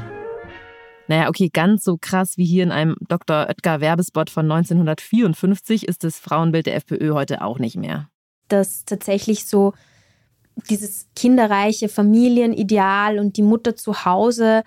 Naja, 1.07 1.29
okay, 1.29 1.49
ganz 1.53 1.83
so 1.83 1.97
krass 1.99 2.37
wie 2.37 2.45
hier 2.45 2.63
in 2.63 2.71
einem 2.71 2.95
Dr. 3.07 3.47
Oetker 3.47 3.79
Werbespot 3.79 4.29
von 4.29 4.51
1954 4.51 5.87
ist 5.87 6.03
das 6.03 6.17
Frauenbild 6.17 6.65
der 6.65 6.75
FPÖ 6.75 7.13
heute 7.13 7.41
auch 7.41 7.59
nicht 7.59 7.75
mehr. 7.75 8.09
Dass 8.47 8.85
tatsächlich 8.85 9.45
so 9.45 9.73
dieses 10.69 11.07
kinderreiche 11.15 11.89
Familienideal 11.89 13.19
und 13.19 13.37
die 13.37 13.43
Mutter 13.43 13.75
zu 13.75 14.05
Hause 14.05 14.63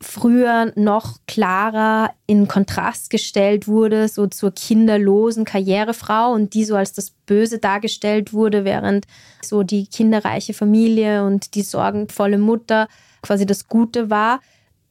früher 0.00 0.72
noch 0.76 1.18
klarer 1.26 2.12
in 2.26 2.46
Kontrast 2.46 3.10
gestellt 3.10 3.66
wurde, 3.66 4.08
so 4.08 4.26
zur 4.28 4.52
kinderlosen 4.52 5.44
Karrierefrau 5.44 6.32
und 6.32 6.54
die 6.54 6.64
so 6.64 6.76
als 6.76 6.92
das 6.92 7.10
Böse 7.10 7.58
dargestellt 7.58 8.32
wurde, 8.32 8.64
während 8.64 9.06
so 9.42 9.64
die 9.64 9.86
kinderreiche 9.86 10.54
Familie 10.54 11.24
und 11.24 11.54
die 11.54 11.62
sorgenvolle 11.62 12.38
Mutter 12.38 12.88
quasi 13.22 13.44
das 13.44 13.66
Gute 13.66 14.08
war. 14.08 14.40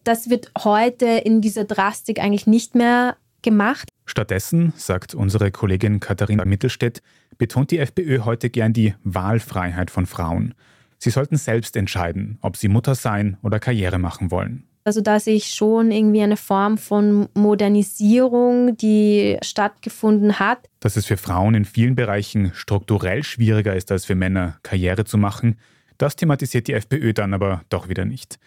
Das 0.07 0.29
wird 0.29 0.53
heute 0.57 1.05
in 1.05 1.41
dieser 1.41 1.65
Drastik 1.65 2.21
eigentlich 2.21 2.47
nicht 2.47 2.75
mehr 2.75 3.17
gemacht. 3.41 3.89
Stattdessen, 4.05 4.71
sagt 4.77 5.13
unsere 5.13 5.51
Kollegin 5.51 5.99
Katharina 5.99 6.45
Mittelstädt, 6.45 7.01
betont 7.37 7.71
die 7.71 7.79
FPÖ 7.79 8.19
heute 8.23 8.49
gern 8.49 8.71
die 8.71 8.93
Wahlfreiheit 9.03 9.91
von 9.91 10.05
Frauen. 10.05 10.53
Sie 10.97 11.09
sollten 11.09 11.35
selbst 11.35 11.75
entscheiden, 11.75 12.39
ob 12.41 12.55
sie 12.55 12.69
Mutter 12.69 12.95
sein 12.95 13.35
oder 13.43 13.59
Karriere 13.59 13.99
machen 13.99 14.31
wollen. 14.31 14.63
Also 14.85 15.01
da 15.01 15.19
sehe 15.19 15.35
ich 15.35 15.53
schon 15.53 15.91
irgendwie 15.91 16.21
eine 16.21 16.37
Form 16.37 16.77
von 16.77 17.27
Modernisierung, 17.33 18.77
die 18.77 19.37
stattgefunden 19.41 20.39
hat. 20.39 20.69
Dass 20.79 20.95
es 20.95 21.05
für 21.05 21.17
Frauen 21.17 21.53
in 21.53 21.65
vielen 21.65 21.95
Bereichen 21.95 22.53
strukturell 22.53 23.23
schwieriger 23.23 23.75
ist 23.75 23.91
als 23.91 24.05
für 24.05 24.15
Männer, 24.15 24.57
Karriere 24.63 25.03
zu 25.03 25.17
machen, 25.17 25.57
das 25.97 26.15
thematisiert 26.15 26.69
die 26.69 26.73
FPÖ 26.75 27.11
dann 27.11 27.33
aber 27.33 27.63
doch 27.67 27.89
wieder 27.89 28.05
nicht. 28.05 28.39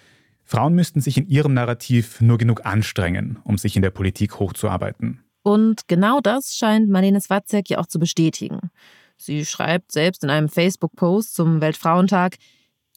Frauen 0.50 0.74
müssten 0.74 1.00
sich 1.00 1.16
in 1.16 1.28
ihrem 1.28 1.54
Narrativ 1.54 2.20
nur 2.20 2.36
genug 2.36 2.66
anstrengen, 2.66 3.38
um 3.44 3.56
sich 3.56 3.76
in 3.76 3.82
der 3.82 3.90
Politik 3.90 4.40
hochzuarbeiten. 4.40 5.22
Und 5.44 5.86
genau 5.86 6.18
das 6.20 6.56
scheint 6.56 6.88
Marlene 6.88 7.20
Swatzek 7.20 7.70
ja 7.70 7.78
auch 7.78 7.86
zu 7.86 8.00
bestätigen. 8.00 8.58
Sie 9.16 9.46
schreibt 9.46 9.92
selbst 9.92 10.24
in 10.24 10.30
einem 10.30 10.48
Facebook-Post 10.48 11.36
zum 11.36 11.60
Weltfrauentag, 11.60 12.34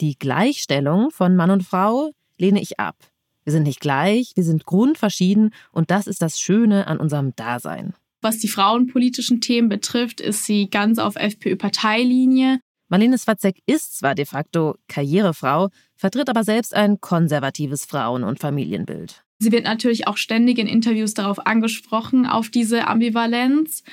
die 0.01 0.17
Gleichstellung 0.17 1.11
von 1.11 1.35
Mann 1.35 1.51
und 1.51 1.61
Frau 1.61 2.09
lehne 2.39 2.59
ich 2.59 2.79
ab. 2.79 2.95
Wir 3.43 3.53
sind 3.53 3.63
nicht 3.63 3.81
gleich, 3.81 4.31
wir 4.33 4.43
sind 4.43 4.65
grundverschieden 4.65 5.51
und 5.71 5.91
das 5.91 6.07
ist 6.07 6.23
das 6.23 6.39
Schöne 6.39 6.87
an 6.87 6.97
unserem 6.97 7.35
Dasein. 7.35 7.93
Was 8.21 8.39
die 8.39 8.47
frauenpolitischen 8.47 9.41
Themen 9.41 9.69
betrifft, 9.69 10.21
ist 10.21 10.45
sie 10.45 10.71
ganz 10.71 10.97
auf 10.97 11.17
FPÖ-Parteilinie. 11.17 12.61
Marlene 12.93 13.17
Swatzek 13.17 13.57
ist 13.65 13.97
zwar 13.97 14.13
de 14.13 14.25
facto 14.25 14.75
Karrierefrau, 14.87 15.69
vertritt 15.95 16.29
aber 16.29 16.43
selbst 16.43 16.75
ein 16.75 17.01
konservatives 17.01 17.85
Frauen- 17.85 18.23
und 18.23 18.39
Familienbild. 18.39 19.23
Sie 19.39 19.51
wird 19.51 19.63
natürlich 19.63 20.05
auch 20.05 20.17
ständig 20.17 20.59
in 20.59 20.67
Interviews 20.67 21.15
darauf 21.15 21.47
angesprochen, 21.47 22.27
auf 22.27 22.49
diese 22.49 22.85
Ambivalenz. 22.87 23.83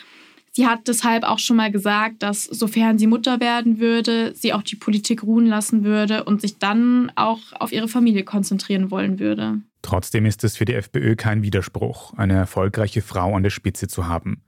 Sie 0.53 0.67
hat 0.67 0.87
deshalb 0.87 1.25
auch 1.25 1.39
schon 1.39 1.57
mal 1.57 1.73
gesagt, 1.73 2.23
dass 2.23 2.45
sofern 2.45 2.99
sie 2.99 3.07
Mutter 3.07 3.41
werden 3.41 3.79
würde, 3.79 4.35
sie 4.35 4.53
auch 4.53 4.63
die 4.63 4.77
Politik 4.77 5.23
ruhen 5.23 5.47
lassen 5.47 5.83
würde 5.83 6.25
und 6.25 6.43
sich 6.43 6.59
dann 6.59 7.11
auch 7.15 7.41
auf 7.59 7.73
ihre 7.73 7.89
Familie 7.89 8.25
konzentrieren 8.25 8.91
wollen 8.91 9.19
würde. 9.19 9.63
Trotzdem 9.81 10.27
ist 10.27 10.45
es 10.45 10.59
für 10.59 10.67
die 10.67 10.75
FPÖ 10.75 11.17
kein 11.17 11.43
Widerspruch, 11.43 12.13
eine 12.19 12.35
erfolgreiche 12.35 13.01
Frau 13.01 13.35
an 13.35 13.45
der 13.45 13.49
Spitze 13.49 13.89
zu 13.89 14.09
haben. 14.09 14.43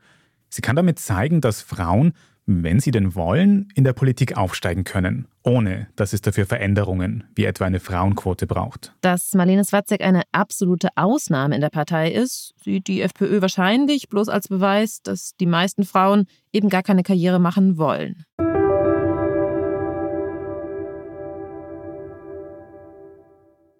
Sie 0.51 0.61
kann 0.61 0.77
damit 0.77 0.99
zeigen, 0.99 1.41
dass 1.41 1.63
Frauen 1.63 2.13
wenn 2.47 2.81
sie 2.81 2.91
denn 2.91 3.15
wollen, 3.15 3.69
in 3.75 3.85
der 3.85 3.93
Politik 3.93 4.37
aufsteigen 4.37 4.85
können, 4.85 5.27
ohne 5.43 5.89
dass 5.97 6.13
es 6.13 6.21
dafür 6.21 6.47
Veränderungen 6.47 7.25
wie 7.35 7.45
etwa 7.45 7.65
eine 7.65 7.81
Frauenquote 7.81 8.47
braucht. 8.47 8.95
Dass 9.01 9.35
Marlene 9.35 9.65
Swatzek 9.65 10.03
eine 10.03 10.23
absolute 10.33 10.89
Ausnahme 10.97 11.55
in 11.55 11.61
der 11.61 11.71
Partei 11.71 12.11
ist, 12.11 12.55
sieht 12.63 12.89
die 12.89 13.01
FPÖ 13.03 13.41
wahrscheinlich 13.41 14.09
bloß 14.09 14.29
als 14.29 14.49
Beweis, 14.49 15.03
dass 15.03 15.37
die 15.37 15.47
meisten 15.47 15.85
Frauen 15.85 16.27
eben 16.53 16.69
gar 16.69 16.83
keine 16.83 17.03
Karriere 17.03 17.39
machen 17.39 17.79
wollen. 17.79 18.25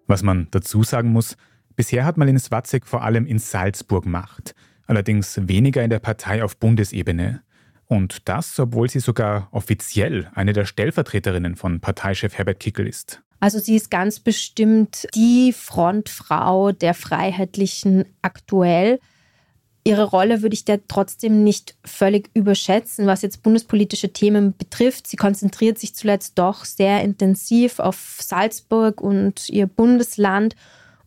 Was 0.07 0.21
man 0.21 0.47
dazu 0.51 0.83
sagen 0.83 1.09
muss, 1.09 1.37
bisher 1.75 2.05
hat 2.05 2.17
Marlene 2.17 2.39
Swatzek 2.39 2.85
vor 2.85 3.03
allem 3.03 3.25
in 3.25 3.39
Salzburg 3.39 4.05
Macht, 4.05 4.53
allerdings 4.85 5.39
weniger 5.47 5.83
in 5.83 5.89
der 5.89 5.99
Partei 5.99 6.43
auf 6.43 6.57
Bundesebene. 6.57 7.41
Und 7.87 8.27
das, 8.27 8.59
obwohl 8.59 8.89
sie 8.89 8.99
sogar 8.99 9.49
offiziell 9.51 10.29
eine 10.33 10.53
der 10.53 10.65
Stellvertreterinnen 10.65 11.55
von 11.55 11.79
Parteichef 11.79 12.37
Herbert 12.37 12.59
Kickel 12.59 12.87
ist. 12.87 13.21
Also 13.39 13.59
sie 13.59 13.75
ist 13.75 13.91
ganz 13.91 14.21
bestimmt 14.21 15.05
die 15.15 15.51
Frontfrau 15.51 16.71
der 16.71 16.93
Freiheitlichen 16.93 18.05
aktuell. 18.21 18.99
Ihre 19.83 20.05
Rolle 20.05 20.41
würde 20.41 20.53
ich 20.53 20.63
da 20.63 20.77
trotzdem 20.87 21.43
nicht 21.43 21.75
völlig 21.83 22.29
überschätzen, 22.33 23.05
was 23.05 23.21
jetzt 23.21 23.43
bundespolitische 23.43 24.13
Themen 24.13 24.55
betrifft. 24.55 25.07
Sie 25.07 25.17
konzentriert 25.17 25.77
sich 25.77 25.93
zuletzt 25.93 26.39
doch 26.39 26.63
sehr 26.63 27.01
intensiv 27.01 27.79
auf 27.79 28.17
Salzburg 28.21 29.01
und 29.01 29.49
ihr 29.49 29.67
Bundesland 29.67 30.55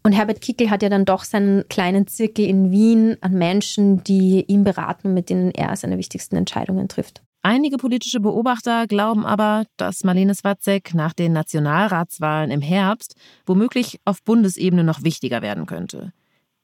und 0.06 0.12
Herbert 0.12 0.40
Kickel 0.40 0.70
hat 0.70 0.82
ja 0.82 0.88
dann 0.88 1.04
doch 1.04 1.24
seinen 1.24 1.68
kleinen 1.68 2.06
Zirkel 2.06 2.44
in 2.44 2.70
Wien 2.70 3.16
an 3.22 3.32
Menschen, 3.32 4.04
die 4.04 4.44
ihn 4.46 4.62
beraten 4.62 5.08
und 5.08 5.14
mit 5.14 5.30
denen 5.30 5.50
er 5.50 5.74
seine 5.74 5.98
wichtigsten 5.98 6.36
Entscheidungen 6.36 6.86
trifft. 6.86 7.22
Einige 7.42 7.76
politische 7.76 8.20
Beobachter 8.20 8.86
glauben 8.86 9.26
aber, 9.26 9.64
dass 9.76 10.04
Marlene 10.04 10.34
Swatzek 10.34 10.94
nach 10.94 11.12
den 11.12 11.32
Nationalratswahlen 11.32 12.52
im 12.52 12.60
Herbst 12.60 13.16
womöglich 13.46 13.98
auf 14.04 14.22
Bundesebene 14.22 14.84
noch 14.84 15.02
wichtiger 15.02 15.42
werden 15.42 15.66
könnte. 15.66 16.12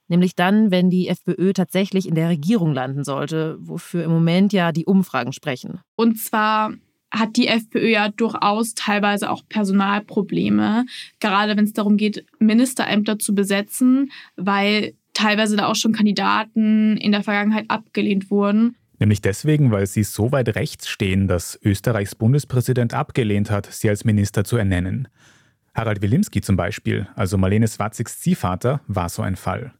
Nämlich 0.07 0.37
dann, 0.37 0.71
wenn 0.71 0.89
die 0.89 1.09
FPÖ 1.09 1.53
tatsächlich 1.53 2.07
in 2.07 2.15
der 2.15 2.29
Regierung 2.29 2.73
landen 2.73 3.03
sollte, 3.03 3.57
wofür 3.59 4.05
im 4.05 4.13
Moment 4.13 4.53
ja 4.53 4.71
die 4.71 4.85
Umfragen 4.85 5.33
sprechen. 5.33 5.81
Und 5.97 6.19
zwar 6.19 6.73
hat 7.13 7.37
die 7.37 7.47
FPÖ 7.47 7.89
ja 7.89 8.09
durchaus 8.09 8.75
teilweise 8.75 9.31
auch 9.31 9.43
Personalprobleme, 9.49 10.87
gerade 11.21 11.57
wenn 11.57 11.65
es 11.65 11.75
darum 11.75 11.97
geht, 11.97 12.25
Ministerämter 12.39 13.19
zu 13.19 13.35
besetzen, 13.35 14.11
weil 14.37 14.95
teilweise 15.13 15.57
da 15.57 15.67
auch 15.67 15.77
schon 15.77 15.93
Kandidaten 15.93 16.97
in 16.97 17.13
der 17.13 17.23
Vergangenheit 17.23 17.67
abgelehnt 17.69 18.31
wurden. 18.31 18.77
Nämlich 18.99 19.21
deswegen, 19.21 19.71
weil 19.71 19.87
sie 19.87 20.05
so 20.05 20.33
weit 20.33 20.55
rechts 20.55 20.89
stehen, 20.89 21.29
dass 21.29 21.59
Österreichs 21.63 22.15
Bundespräsident 22.15 22.95
abgelehnt 22.95 23.51
hat, 23.51 23.67
sie 23.67 23.89
als 23.89 24.05
Minister 24.05 24.45
zu 24.45 24.57
ernennen. 24.57 25.09
Harald 25.75 26.03
Wilimski 26.03 26.41
zum 26.41 26.57
Beispiel, 26.57 27.09
also 27.15 27.37
Marlene 27.37 27.67
Swatzigs 27.67 28.21
Ziehvater, 28.21 28.81
war 28.87 29.09
so 29.09 29.23
ein 29.23 29.37
Fall. 29.37 29.73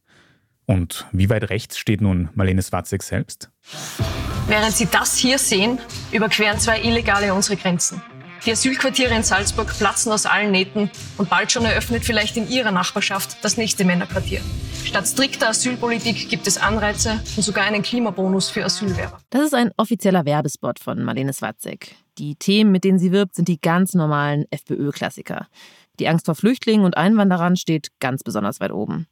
Und 0.65 1.05
wie 1.11 1.29
weit 1.29 1.49
rechts 1.49 1.77
steht 1.77 2.01
nun 2.01 2.29
Marlene 2.35 2.61
Swatzig 2.61 3.03
selbst? 3.03 3.49
Während 4.47 4.75
Sie 4.75 4.87
das 4.87 5.17
hier 5.17 5.39
sehen, 5.39 5.79
überqueren 6.11 6.59
zwei 6.59 6.81
Illegale 6.81 7.33
unsere 7.33 7.55
Grenzen. 7.55 8.01
Die 8.45 8.51
Asylquartiere 8.51 9.15
in 9.15 9.23
Salzburg 9.23 9.73
platzen 9.77 10.11
aus 10.11 10.25
allen 10.25 10.51
Nähten 10.51 10.91
und 11.17 11.29
bald 11.29 11.51
schon 11.51 11.63
eröffnet 11.63 12.03
vielleicht 12.03 12.35
in 12.35 12.49
Ihrer 12.49 12.71
Nachbarschaft 12.71 13.37
das 13.41 13.55
nächste 13.55 13.85
Männerquartier. 13.85 14.41
Statt 14.83 15.07
strikter 15.07 15.49
Asylpolitik 15.49 16.27
gibt 16.27 16.45
es 16.45 16.57
Anreize 16.57 17.21
und 17.37 17.43
sogar 17.43 17.63
einen 17.63 17.83
Klimabonus 17.83 18.49
für 18.49 18.65
Asylwerber. 18.65 19.17
Das 19.29 19.43
ist 19.43 19.53
ein 19.53 19.71
offizieller 19.77 20.25
Werbespot 20.25 20.79
von 20.79 21.01
Marlene 21.03 21.31
Swatzek. 21.31 21.95
Die 22.17 22.35
Themen, 22.35 22.73
mit 22.73 22.83
denen 22.83 22.99
sie 22.99 23.13
wirbt, 23.13 23.35
sind 23.35 23.47
die 23.47 23.61
ganz 23.61 23.93
normalen 23.93 24.43
FPÖ-Klassiker. 24.51 25.47
Die 25.99 26.09
Angst 26.09 26.25
vor 26.25 26.35
Flüchtlingen 26.35 26.85
und 26.85 26.97
Einwanderern 26.97 27.55
steht 27.55 27.91
ganz 28.01 28.23
besonders 28.23 28.59
weit 28.59 28.73
oben. 28.73 29.07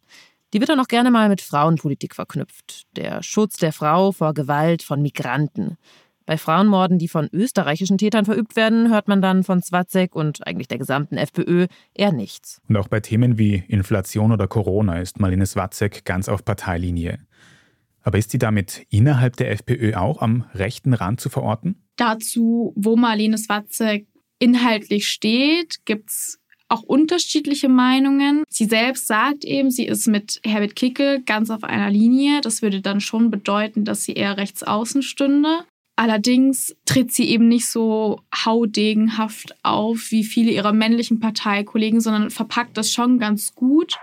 Die 0.53 0.59
wird 0.59 0.69
dann 0.69 0.79
auch 0.79 0.87
gerne 0.87 1.11
mal 1.11 1.29
mit 1.29 1.41
Frauenpolitik 1.41 2.15
verknüpft. 2.15 2.83
Der 2.95 3.23
Schutz 3.23 3.57
der 3.57 3.71
Frau 3.71 4.11
vor 4.11 4.33
Gewalt 4.33 4.83
von 4.83 5.01
Migranten. 5.01 5.77
Bei 6.25 6.37
Frauenmorden, 6.37 6.99
die 6.99 7.07
von 7.07 7.29
österreichischen 7.31 7.97
Tätern 7.97 8.25
verübt 8.25 8.55
werden, 8.55 8.89
hört 8.89 9.07
man 9.07 9.21
dann 9.21 9.43
von 9.43 9.61
Zwatzek 9.61 10.15
und 10.15 10.45
eigentlich 10.45 10.67
der 10.67 10.77
gesamten 10.77 11.17
FPÖ 11.17 11.67
eher 11.93 12.11
nichts. 12.11 12.61
Und 12.69 12.77
auch 12.77 12.87
bei 12.87 12.99
Themen 12.99 13.37
wie 13.37 13.63
Inflation 13.67 14.31
oder 14.31 14.47
Corona 14.47 14.99
ist 14.99 15.19
Marlene 15.19 15.45
Zwatzek 15.45 16.05
ganz 16.05 16.29
auf 16.29 16.45
Parteilinie. 16.45 17.19
Aber 18.03 18.17
ist 18.17 18.31
sie 18.31 18.37
damit 18.37 18.85
innerhalb 18.89 19.35
der 19.37 19.51
FPÖ 19.51 19.95
auch 19.95 20.21
am 20.21 20.45
rechten 20.53 20.93
Rand 20.93 21.21
zu 21.21 21.29
verorten? 21.29 21.83
Dazu, 21.95 22.73
wo 22.75 22.95
Marlene 22.95 23.37
Zwatzek 23.37 24.07
inhaltlich 24.39 25.07
steht, 25.07 25.85
gibt 25.85 26.09
es 26.09 26.40
auch 26.71 26.83
unterschiedliche 26.83 27.69
Meinungen. 27.69 28.43
Sie 28.49 28.65
selbst 28.65 29.07
sagt 29.07 29.43
eben, 29.45 29.71
sie 29.71 29.85
ist 29.85 30.07
mit 30.07 30.39
Herbert 30.43 30.75
Kickel 30.75 31.21
ganz 31.21 31.49
auf 31.49 31.63
einer 31.63 31.89
Linie. 31.89 32.41
Das 32.41 32.61
würde 32.61 32.81
dann 32.81 33.01
schon 33.01 33.29
bedeuten, 33.29 33.85
dass 33.85 34.03
sie 34.03 34.13
eher 34.13 34.37
rechts 34.37 34.63
außen 34.63 35.03
stünde. 35.03 35.65
Allerdings 35.95 36.75
tritt 36.85 37.11
sie 37.11 37.29
eben 37.29 37.47
nicht 37.47 37.69
so 37.69 38.21
haudegenhaft 38.33 39.55
auf 39.61 40.07
wie 40.09 40.23
viele 40.23 40.51
ihrer 40.51 40.73
männlichen 40.73 41.19
Parteikollegen, 41.19 42.01
sondern 42.01 42.31
verpackt 42.31 42.77
das 42.77 42.91
schon 42.91 43.19
ganz 43.19 43.53
gut. 43.53 43.97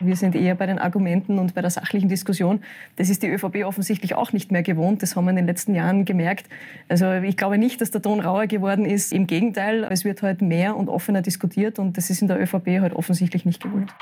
Wir 0.00 0.16
sind 0.16 0.34
eher 0.34 0.54
bei 0.54 0.64
den 0.66 0.78
Argumenten 0.78 1.38
und 1.38 1.54
bei 1.54 1.60
der 1.60 1.70
sachlichen 1.70 2.08
Diskussion. 2.08 2.62
Das 2.96 3.10
ist 3.10 3.22
die 3.22 3.28
ÖVP 3.28 3.64
offensichtlich 3.64 4.14
auch 4.14 4.32
nicht 4.32 4.50
mehr 4.50 4.62
gewohnt. 4.62 5.02
Das 5.02 5.14
haben 5.14 5.26
wir 5.26 5.30
in 5.30 5.36
den 5.36 5.46
letzten 5.46 5.74
Jahren 5.74 6.06
gemerkt. 6.06 6.46
Also 6.88 7.12
ich 7.12 7.36
glaube 7.36 7.58
nicht, 7.58 7.80
dass 7.82 7.90
der 7.90 8.00
Ton 8.00 8.20
rauer 8.20 8.46
geworden 8.46 8.86
ist. 8.86 9.12
Im 9.12 9.26
Gegenteil, 9.26 9.86
es 9.90 10.04
wird 10.04 10.22
heute 10.22 10.26
halt 10.26 10.42
mehr 10.42 10.76
und 10.76 10.88
offener 10.88 11.20
diskutiert 11.20 11.78
und 11.78 11.98
das 11.98 12.08
ist 12.08 12.22
in 12.22 12.28
der 12.28 12.40
ÖVP 12.40 12.66
heute 12.66 12.80
halt 12.82 12.92
offensichtlich 12.94 13.44
nicht 13.44 13.62
gewollt. 13.62 13.92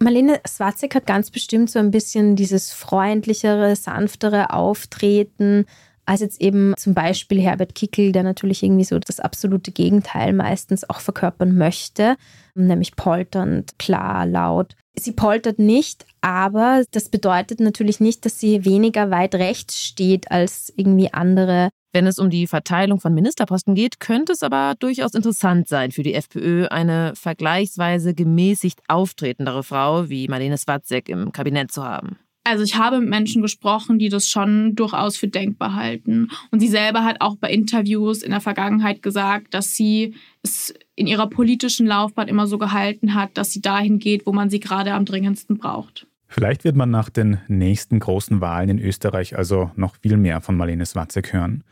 Marlene 0.00 0.40
Swatzek 0.46 0.94
hat 0.94 1.06
ganz 1.06 1.30
bestimmt 1.30 1.70
so 1.70 1.78
ein 1.78 1.90
bisschen 1.90 2.36
dieses 2.36 2.72
freundlichere, 2.72 3.74
sanftere 3.74 4.52
Auftreten 4.52 5.66
als 6.08 6.20
jetzt 6.20 6.40
eben 6.40 6.72
zum 6.78 6.94
Beispiel 6.94 7.40
Herbert 7.40 7.74
Kickel, 7.74 8.12
der 8.12 8.22
natürlich 8.22 8.62
irgendwie 8.62 8.84
so 8.84 8.98
das 8.98 9.20
absolute 9.20 9.72
Gegenteil 9.72 10.32
meistens 10.32 10.88
auch 10.88 11.00
verkörpern 11.00 11.56
möchte, 11.56 12.16
nämlich 12.54 12.96
polternd, 12.96 13.78
klar, 13.78 14.24
laut. 14.24 14.74
Sie 14.98 15.12
poltert 15.12 15.58
nicht, 15.58 16.06
aber 16.22 16.82
das 16.92 17.10
bedeutet 17.10 17.60
natürlich 17.60 18.00
nicht, 18.00 18.24
dass 18.24 18.40
sie 18.40 18.64
weniger 18.64 19.10
weit 19.10 19.34
rechts 19.34 19.82
steht 19.82 20.30
als 20.30 20.72
irgendwie 20.76 21.12
andere. 21.12 21.68
Wenn 21.92 22.06
es 22.06 22.18
um 22.18 22.30
die 22.30 22.46
Verteilung 22.46 23.00
von 23.00 23.12
Ministerposten 23.12 23.74
geht, 23.74 24.00
könnte 24.00 24.32
es 24.32 24.42
aber 24.42 24.76
durchaus 24.78 25.14
interessant 25.14 25.68
sein 25.68 25.92
für 25.92 26.02
die 26.02 26.14
FPÖ, 26.14 26.68
eine 26.68 27.12
vergleichsweise 27.16 28.14
gemäßigt 28.14 28.80
auftretendere 28.88 29.62
Frau 29.62 30.08
wie 30.08 30.26
Marlene 30.26 30.56
Swatzek 30.56 31.10
im 31.10 31.32
Kabinett 31.32 31.70
zu 31.70 31.84
haben. 31.84 32.18
Also 32.48 32.64
ich 32.64 32.76
habe 32.76 32.98
mit 33.00 33.10
Menschen 33.10 33.42
gesprochen, 33.42 33.98
die 33.98 34.08
das 34.08 34.28
schon 34.28 34.74
durchaus 34.74 35.18
für 35.18 35.28
denkbar 35.28 35.74
halten. 35.74 36.28
Und 36.50 36.60
sie 36.60 36.68
selber 36.68 37.04
hat 37.04 37.20
auch 37.20 37.36
bei 37.36 37.50
Interviews 37.50 38.22
in 38.22 38.30
der 38.30 38.40
Vergangenheit 38.40 39.02
gesagt, 39.02 39.52
dass 39.52 39.74
sie 39.74 40.14
es 40.42 40.72
in 40.94 41.06
ihrer 41.06 41.28
politischen 41.28 41.86
Laufbahn 41.86 42.26
immer 42.26 42.46
so 42.46 42.56
gehalten 42.56 43.14
hat, 43.14 43.36
dass 43.36 43.52
sie 43.52 43.60
dahin 43.60 43.98
geht, 43.98 44.24
wo 44.24 44.32
man 44.32 44.48
sie 44.48 44.60
gerade 44.60 44.94
am 44.94 45.04
dringendsten 45.04 45.58
braucht. 45.58 46.06
Vielleicht 46.26 46.64
wird 46.64 46.76
man 46.76 46.90
nach 46.90 47.10
den 47.10 47.38
nächsten 47.48 47.98
großen 47.98 48.40
Wahlen 48.40 48.70
in 48.70 48.78
Österreich 48.78 49.36
also 49.36 49.70
noch 49.76 49.96
viel 49.96 50.16
mehr 50.16 50.40
von 50.40 50.56
Marlene 50.56 50.86
Swatzek 50.86 51.32
hören. 51.32 51.64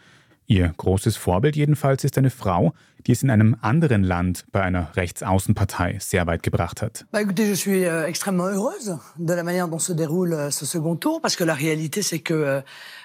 Ihr 0.48 0.72
großes 0.76 1.16
Vorbild 1.16 1.56
jedenfalls 1.56 2.04
ist 2.04 2.16
eine 2.18 2.30
Frau, 2.30 2.72
die 3.06 3.12
es 3.12 3.24
in 3.24 3.30
einem 3.30 3.56
anderen 3.62 4.04
Land 4.04 4.44
bei 4.52 4.62
einer 4.62 4.94
Rechtsaußenpartei 4.94 5.98
sehr 6.00 6.26
weit 6.28 6.44
gebracht 6.44 6.82
hat. 6.82 7.04
Bah 7.10 7.20
écoutez, 7.20 7.48
je 7.48 7.54
suis 7.54 7.84
euh, 7.84 8.06
extrêmement 8.06 8.44
heureuse 8.44 8.96
de 9.18 9.34
la 9.34 9.42
manière 9.42 9.68
dont 9.68 9.80
se 9.80 9.92
déroule 9.92 10.34
euh, 10.34 10.50
ce 10.50 10.64
second 10.64 10.96
tour, 10.96 11.20
parce 11.20 11.34
que 11.34 11.42
la 11.42 11.54
réalité 11.54 12.00
c'est 12.02 12.20
que 12.20 12.34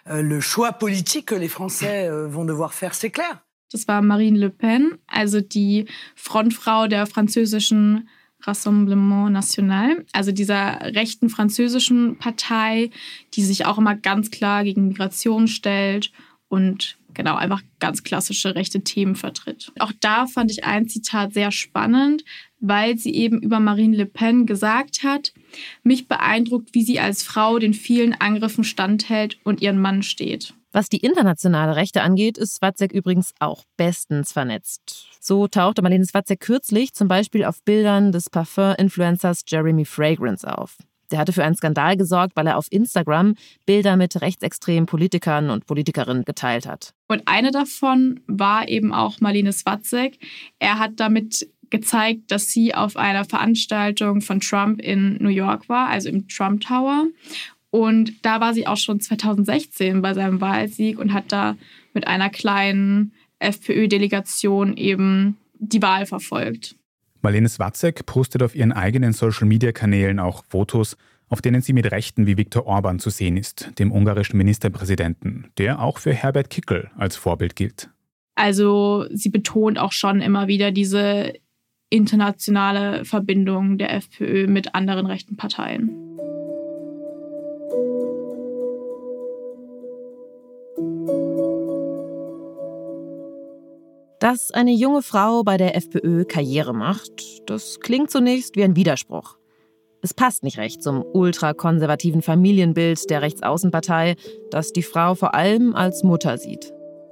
euh, 0.07 0.21
le 0.21 0.39
choix 0.39 0.73
politique 0.73 1.25
que 1.25 1.35
les 1.35 1.47
Français 1.47 2.09
vont 2.27 2.45
devoir 2.45 2.73
faire, 2.73 2.93
c'est 2.93 3.11
clair. 3.11 3.41
Das 3.71 3.87
war 3.87 4.01
Marine 4.01 4.37
Le 4.37 4.49
Pen, 4.49 4.97
also 5.07 5.41
die 5.41 5.85
Frontfrau 6.15 6.87
der 6.87 7.05
französischen 7.05 8.07
Rassemblement 8.41 9.31
National, 9.31 10.05
also 10.13 10.31
dieser 10.31 10.79
rechten 10.81 11.29
französischen 11.29 12.17
Partei, 12.17 12.89
die 13.33 13.43
sich 13.43 13.65
auch 13.65 13.77
immer 13.77 13.95
ganz 13.95 14.29
klar 14.29 14.63
gegen 14.63 14.87
Migration 14.89 15.47
stellt 15.47 16.11
und 16.49 16.97
genau 17.13 17.35
einfach 17.35 17.61
ganz 17.79 18.03
klassische 18.03 18.55
rechte 18.55 18.81
Themen 18.81 19.15
vertritt. 19.15 19.71
Auch 19.79 19.91
da 19.99 20.27
fand 20.27 20.51
ich 20.51 20.63
ein 20.63 20.87
Zitat 20.87 21.33
sehr 21.33 21.51
spannend, 21.51 22.23
weil 22.59 22.97
sie 22.97 23.13
eben 23.13 23.41
über 23.41 23.59
Marine 23.59 23.97
Le 23.97 24.05
Pen 24.05 24.45
gesagt 24.45 25.03
hat, 25.03 25.33
mich 25.83 26.07
beeindruckt, 26.07 26.73
wie 26.73 26.83
sie 26.83 26.99
als 26.99 27.23
Frau 27.23 27.59
den 27.59 27.73
vielen 27.73 28.13
Angriffen 28.13 28.63
standhält 28.63 29.39
und 29.43 29.61
ihren 29.61 29.79
Mann 29.79 30.03
steht. 30.03 30.53
Was 30.73 30.87
die 30.87 30.99
internationale 30.99 31.75
Rechte 31.75 32.01
angeht, 32.01 32.37
ist 32.37 32.55
Swatzek 32.55 32.93
übrigens 32.93 33.33
auch 33.39 33.65
bestens 33.75 34.31
vernetzt. 34.31 35.07
So 35.19 35.47
tauchte 35.47 35.81
Marlene 35.81 36.05
Swatzek 36.05 36.39
kürzlich 36.39 36.93
zum 36.93 37.09
Beispiel 37.09 37.43
auf 37.43 37.61
Bildern 37.63 38.13
des 38.13 38.29
Parfum-Influencers 38.29 39.41
Jeremy 39.47 39.83
Fragrance 39.83 40.47
auf. 40.47 40.77
Der 41.11 41.19
hatte 41.19 41.33
für 41.33 41.43
einen 41.43 41.55
Skandal 41.55 41.97
gesorgt, 41.97 42.35
weil 42.35 42.47
er 42.47 42.57
auf 42.57 42.67
Instagram 42.69 43.35
Bilder 43.65 43.97
mit 43.97 44.21
rechtsextremen 44.21 44.85
Politikern 44.85 45.49
und 45.49 45.65
Politikerinnen 45.65 46.23
geteilt 46.25 46.67
hat. 46.67 46.93
Und 47.07 47.23
eine 47.25 47.51
davon 47.51 48.21
war 48.27 48.67
eben 48.67 48.93
auch 48.93 49.19
Marlene 49.19 49.53
Swatzek. 49.53 50.17
Er 50.59 50.79
hat 50.79 50.93
damit 50.97 51.47
gezeigt, 51.69 52.31
dass 52.31 52.49
sie 52.49 52.75
auf 52.75 52.97
einer 52.97 53.25
Veranstaltung 53.25 54.21
von 54.21 54.39
Trump 54.39 54.81
in 54.81 55.17
New 55.19 55.29
York 55.29 55.69
war, 55.69 55.87
also 55.87 56.09
im 56.09 56.27
Trump 56.27 56.61
Tower. 56.61 57.05
Und 57.71 58.25
da 58.25 58.41
war 58.41 58.53
sie 58.53 58.67
auch 58.67 58.77
schon 58.77 58.99
2016 58.99 60.01
bei 60.01 60.13
seinem 60.13 60.41
Wahlsieg 60.41 60.99
und 60.99 61.13
hat 61.13 61.31
da 61.31 61.55
mit 61.93 62.05
einer 62.05 62.29
kleinen 62.29 63.13
FPÖ-Delegation 63.39 64.77
eben 64.77 65.37
die 65.57 65.81
Wahl 65.81 66.05
verfolgt. 66.05 66.75
Marlene 67.21 67.49
Swatzek 67.49 68.05
postet 68.05 68.43
auf 68.43 68.55
ihren 68.55 68.71
eigenen 68.71 69.13
Social-Media-Kanälen 69.13 70.19
auch 70.19 70.43
Fotos, 70.45 70.97
auf 71.29 71.41
denen 71.41 71.61
sie 71.61 71.73
mit 71.73 71.89
Rechten 71.91 72.27
wie 72.27 72.37
Viktor 72.37 72.65
Orban 72.65 72.99
zu 72.99 73.09
sehen 73.09 73.37
ist, 73.37 73.71
dem 73.79 73.91
ungarischen 73.91 74.37
Ministerpräsidenten, 74.37 75.47
der 75.57 75.81
auch 75.81 75.97
für 75.97 76.13
Herbert 76.13 76.49
Kickel 76.49 76.91
als 76.97 77.15
Vorbild 77.15 77.55
gilt. 77.55 77.89
Also 78.35 79.05
sie 79.11 79.29
betont 79.29 79.79
auch 79.79 79.91
schon 79.91 80.21
immer 80.21 80.47
wieder 80.47 80.71
diese 80.71 81.33
internationale 81.89 83.05
Verbindung 83.05 83.77
der 83.77 83.93
FPÖ 83.93 84.47
mit 84.47 84.73
anderen 84.73 85.05
rechten 85.05 85.37
Parteien. 85.37 85.89
Dass 94.21 94.51
eine 94.51 94.71
junge 94.71 95.01
Frau 95.01 95.41
bei 95.41 95.57
der 95.57 95.75
FPÖ 95.75 96.25
Karriere 96.25 96.75
macht, 96.75 97.49
das 97.49 97.79
klingt 97.79 98.11
zunächst 98.11 98.55
wie 98.55 98.63
ein 98.63 98.75
Widerspruch. 98.75 99.35
Es 100.03 100.13
passt 100.13 100.43
nicht 100.43 100.59
recht 100.59 100.83
zum 100.83 101.03
ultrakonservativen 101.03 102.21
Familienbild 102.21 103.09
der 103.09 103.23
Rechtsaußenpartei, 103.23 104.17
das 104.51 104.73
die 104.73 104.83
Frau 104.83 105.15
vor 105.15 105.33
allem 105.33 105.75
als 105.75 106.03
Mutter 106.03 106.37
sieht. 106.37 106.71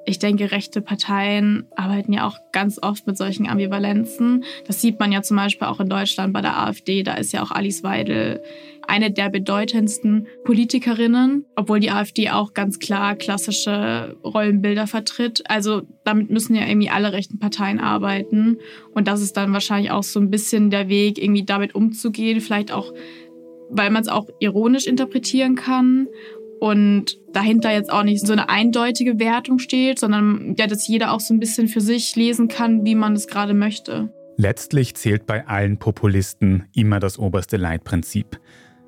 Ich 0.10 0.18
denke, 0.18 0.50
rechte 0.50 0.82
Parteien 0.82 1.68
arbeiten 1.76 2.12
ja 2.14 2.26
auch 2.26 2.36
ganz 2.52 2.82
oft 2.82 3.06
mit 3.06 3.16
solchen 3.16 3.48
Ambivalenzen. 3.48 4.44
Das 4.66 4.82
sieht 4.82 5.00
man 5.00 5.12
ja 5.12 5.22
zum 5.22 5.38
Beispiel 5.38 5.68
auch 5.68 5.80
in 5.80 5.88
Deutschland 5.88 6.34
bei 6.34 6.42
der 6.42 6.58
AfD. 6.58 7.04
Da 7.04 7.14
ist 7.14 7.32
ja 7.32 7.44
auch 7.44 7.52
Alice 7.52 7.84
Weidel 7.84 8.42
eine 8.88 9.12
der 9.12 9.30
bedeutendsten 9.30 10.26
Politikerinnen, 10.46 11.46
obwohl 11.56 11.80
die 11.80 11.92
AfD 11.92 12.32
auch 12.32 12.56
ganz 12.56 12.80
klar 12.80 13.16
klassische 13.16 14.18
Rollenbilder 14.24 14.88
vertritt. 14.88 15.44
Also 15.48 15.84
damit 16.06 16.32
müssen 16.32 16.56
ja 16.56 16.66
irgendwie 16.66 16.90
alle 16.90 17.14
rechten 17.14 17.38
Parteien 17.38 17.80
arbeiten. 17.80 18.58
Und 18.96 19.08
das 19.08 19.22
ist 19.22 19.38
dann 19.38 19.54
wahrscheinlich 19.54 19.92
auch 19.92 20.02
so 20.02 20.20
ein 20.20 20.32
bisschen 20.32 20.72
der 20.72 20.90
Weg, 20.90 21.20
irgendwie 21.20 21.46
damit 21.46 21.76
umzugehen. 21.76 22.42
Vielleicht 22.42 22.72
auch, 22.72 22.92
weil 23.70 23.92
man 23.92 24.02
es 24.02 24.08
auch 24.08 24.28
ironisch 24.40 24.88
interpretieren 24.88 25.54
kann 25.54 26.08
und 26.60 27.18
dahinter 27.34 27.72
jetzt 27.72 27.92
auch 27.92 28.04
nicht 28.04 28.26
so 28.26 28.34
eine 28.34 28.50
eindeutige 28.50 29.20
Wertung 29.20 29.60
steht, 29.60 30.00
sondern 30.00 30.56
ja, 30.58 30.68
dass 30.68 30.88
jeder 30.88 31.14
auch 31.14 31.20
so 31.20 31.34
ein 31.34 31.40
bisschen 31.40 31.68
für 31.68 31.82
sich 31.82 32.16
lesen 32.16 32.48
kann, 32.48 32.86
wie 32.86 32.96
man 32.96 33.14
es 33.14 33.28
gerade 33.28 33.54
möchte. 33.54 34.12
Letztlich 34.38 34.96
zählt 34.96 35.26
bei 35.26 35.48
allen 35.48 35.78
Populisten 35.78 36.66
immer 36.74 37.00
das 37.00 37.20
oberste 37.20 37.58
Leitprinzip. 37.58 38.40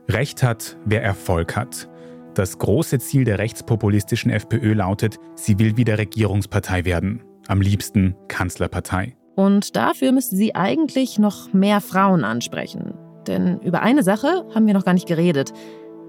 Recht 0.09 0.43
hat, 0.43 0.77
wer 0.85 1.03
Erfolg 1.03 1.55
hat. 1.55 1.89
Das 2.35 2.57
große 2.57 2.99
Ziel 2.99 3.25
der 3.25 3.39
rechtspopulistischen 3.39 4.31
FPÖ 4.31 4.73
lautet, 4.73 5.17
sie 5.35 5.59
will 5.59 5.75
wieder 5.75 5.97
Regierungspartei 5.97 6.85
werden. 6.85 7.23
Am 7.47 7.59
liebsten 7.61 8.15
Kanzlerpartei. 8.29 9.17
Und 9.35 9.75
dafür 9.75 10.11
müsste 10.11 10.35
sie 10.35 10.55
eigentlich 10.55 11.19
noch 11.19 11.51
mehr 11.51 11.81
Frauen 11.81 12.23
ansprechen. 12.23 12.93
Denn 13.27 13.59
über 13.59 13.81
eine 13.81 14.03
Sache 14.03 14.45
haben 14.53 14.67
wir 14.67 14.73
noch 14.73 14.85
gar 14.85 14.93
nicht 14.93 15.07
geredet. 15.07 15.51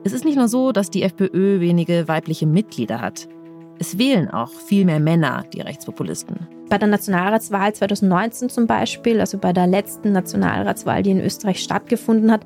Es 0.04 0.12
ist 0.12 0.24
nicht 0.24 0.36
nur 0.36 0.48
so, 0.48 0.72
dass 0.72 0.90
die 0.90 1.04
FPÖ 1.04 1.60
wenige 1.60 2.08
weibliche 2.08 2.44
Mitglieder 2.44 3.00
hat. 3.00 3.28
Es 3.78 3.98
wählen 3.98 4.28
auch 4.28 4.50
viel 4.50 4.84
mehr 4.84 4.98
Männer 4.98 5.44
die 5.52 5.60
Rechtspopulisten. 5.60 6.48
Bei 6.68 6.76
der 6.76 6.88
Nationalratswahl 6.88 7.72
2019 7.72 8.48
zum 8.48 8.66
Beispiel, 8.66 9.20
also 9.20 9.38
bei 9.38 9.52
der 9.52 9.68
letzten 9.68 10.10
Nationalratswahl, 10.10 11.04
die 11.04 11.12
in 11.12 11.20
Österreich 11.20 11.62
stattgefunden 11.62 12.32
hat, 12.32 12.44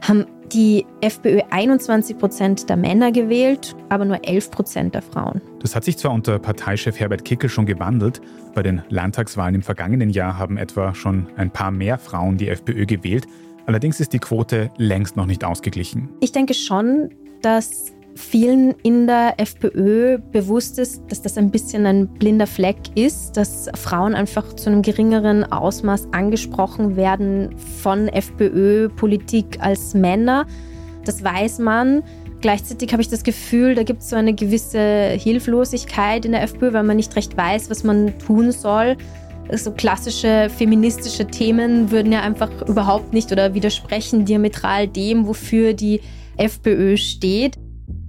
haben 0.00 0.24
die 0.52 0.86
FPÖ 1.02 1.40
21 1.50 2.16
Prozent 2.16 2.70
der 2.70 2.76
Männer 2.76 3.12
gewählt, 3.12 3.76
aber 3.90 4.06
nur 4.06 4.26
11 4.26 4.50
Prozent 4.50 4.94
der 4.94 5.02
Frauen. 5.02 5.42
Das 5.60 5.76
hat 5.76 5.84
sich 5.84 5.98
zwar 5.98 6.12
unter 6.12 6.38
Parteichef 6.38 6.98
Herbert 6.98 7.26
Kickel 7.26 7.50
schon 7.50 7.66
gewandelt. 7.66 8.22
Bei 8.54 8.62
den 8.62 8.82
Landtagswahlen 8.88 9.56
im 9.56 9.62
vergangenen 9.62 10.08
Jahr 10.08 10.38
haben 10.38 10.56
etwa 10.56 10.94
schon 10.94 11.26
ein 11.36 11.50
paar 11.50 11.70
mehr 11.70 11.98
Frauen 11.98 12.38
die 12.38 12.48
FPÖ 12.48 12.86
gewählt. 12.86 13.26
Allerdings 13.66 14.00
ist 14.00 14.12
die 14.12 14.18
Quote 14.18 14.70
längst 14.76 15.16
noch 15.16 15.26
nicht 15.26 15.44
ausgeglichen. 15.44 16.10
Ich 16.20 16.32
denke 16.32 16.54
schon, 16.54 17.10
dass 17.42 17.92
vielen 18.14 18.74
in 18.82 19.06
der 19.06 19.34
FPÖ 19.38 20.18
bewusst 20.18 20.78
ist, 20.78 21.02
dass 21.08 21.22
das 21.22 21.36
ein 21.36 21.50
bisschen 21.50 21.86
ein 21.86 22.06
blinder 22.06 22.46
Fleck 22.46 22.76
ist, 22.94 23.36
dass 23.36 23.68
Frauen 23.74 24.14
einfach 24.14 24.54
zu 24.54 24.70
einem 24.70 24.82
geringeren 24.82 25.44
Ausmaß 25.44 26.08
angesprochen 26.12 26.96
werden 26.96 27.56
von 27.82 28.08
FPÖ-Politik 28.08 29.58
als 29.60 29.94
Männer. 29.94 30.46
Das 31.04 31.24
weiß 31.24 31.58
man. 31.58 32.02
Gleichzeitig 32.40 32.92
habe 32.92 33.00
ich 33.00 33.08
das 33.08 33.24
Gefühl, 33.24 33.74
da 33.74 33.82
gibt 33.82 34.02
es 34.02 34.10
so 34.10 34.16
eine 34.16 34.34
gewisse 34.34 35.16
Hilflosigkeit 35.18 36.24
in 36.26 36.32
der 36.32 36.42
FPÖ, 36.42 36.72
weil 36.74 36.84
man 36.84 36.96
nicht 36.96 37.16
recht 37.16 37.36
weiß, 37.36 37.70
was 37.70 37.84
man 37.84 38.18
tun 38.18 38.52
soll. 38.52 38.96
So 39.52 39.70
klassische 39.72 40.50
feministische 40.56 41.26
Themen 41.26 41.90
würden 41.90 42.12
ja 42.12 42.22
einfach 42.22 42.50
überhaupt 42.66 43.12
nicht 43.12 43.30
oder 43.30 43.54
widersprechen 43.54 44.24
diametral 44.24 44.88
dem, 44.88 45.26
wofür 45.26 45.74
die 45.74 46.00
FPÖ 46.36 46.96
steht. 46.96 47.58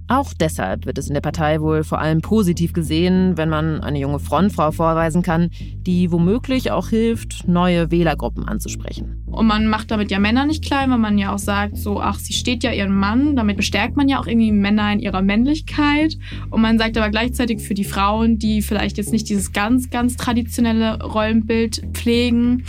Auch 0.07 0.33
deshalb 0.33 0.85
wird 0.85 0.99
es 0.99 1.07
in 1.07 1.15
der 1.15 1.21
Partei 1.21 1.61
wohl 1.61 1.83
vor 1.83 1.99
allem 1.99 2.21
positiv 2.21 2.73
gesehen, 2.73 3.37
wenn 3.37 3.49
man 3.49 3.81
eine 3.81 3.99
junge 3.99 4.19
Frontfrau 4.19 4.71
vorweisen 4.71 5.23
kann, 5.23 5.49
die 5.59 6.11
womöglich 6.11 6.71
auch 6.71 6.89
hilft, 6.89 7.47
neue 7.47 7.89
Wählergruppen 7.89 8.47
anzusprechen. 8.47 9.23
Und 9.25 9.47
man 9.47 9.67
macht 9.67 9.91
damit 9.91 10.11
ja 10.11 10.19
Männer 10.19 10.45
nicht 10.45 10.63
klein, 10.63 10.91
weil 10.91 10.99
man 10.99 11.17
ja 11.17 11.33
auch 11.33 11.39
sagt, 11.39 11.77
so, 11.77 11.99
ach, 11.99 12.19
sie 12.19 12.33
steht 12.33 12.63
ja 12.63 12.71
ihren 12.71 12.95
Mann. 12.95 13.35
Damit 13.35 13.57
bestärkt 13.57 13.97
man 13.97 14.07
ja 14.07 14.19
auch 14.19 14.27
irgendwie 14.27 14.51
Männer 14.51 14.93
in 14.93 14.99
ihrer 14.99 15.21
Männlichkeit. 15.21 16.17
Und 16.51 16.61
man 16.61 16.77
sagt 16.77 16.97
aber 16.97 17.09
gleichzeitig 17.09 17.61
für 17.61 17.73
die 17.73 17.83
Frauen, 17.83 18.37
die 18.37 18.61
vielleicht 18.61 18.97
jetzt 18.97 19.11
nicht 19.11 19.27
dieses 19.27 19.51
ganz, 19.51 19.89
ganz 19.89 20.15
traditionelle 20.15 21.03
Rollenbild 21.03 21.81
pflegen, 21.93 22.63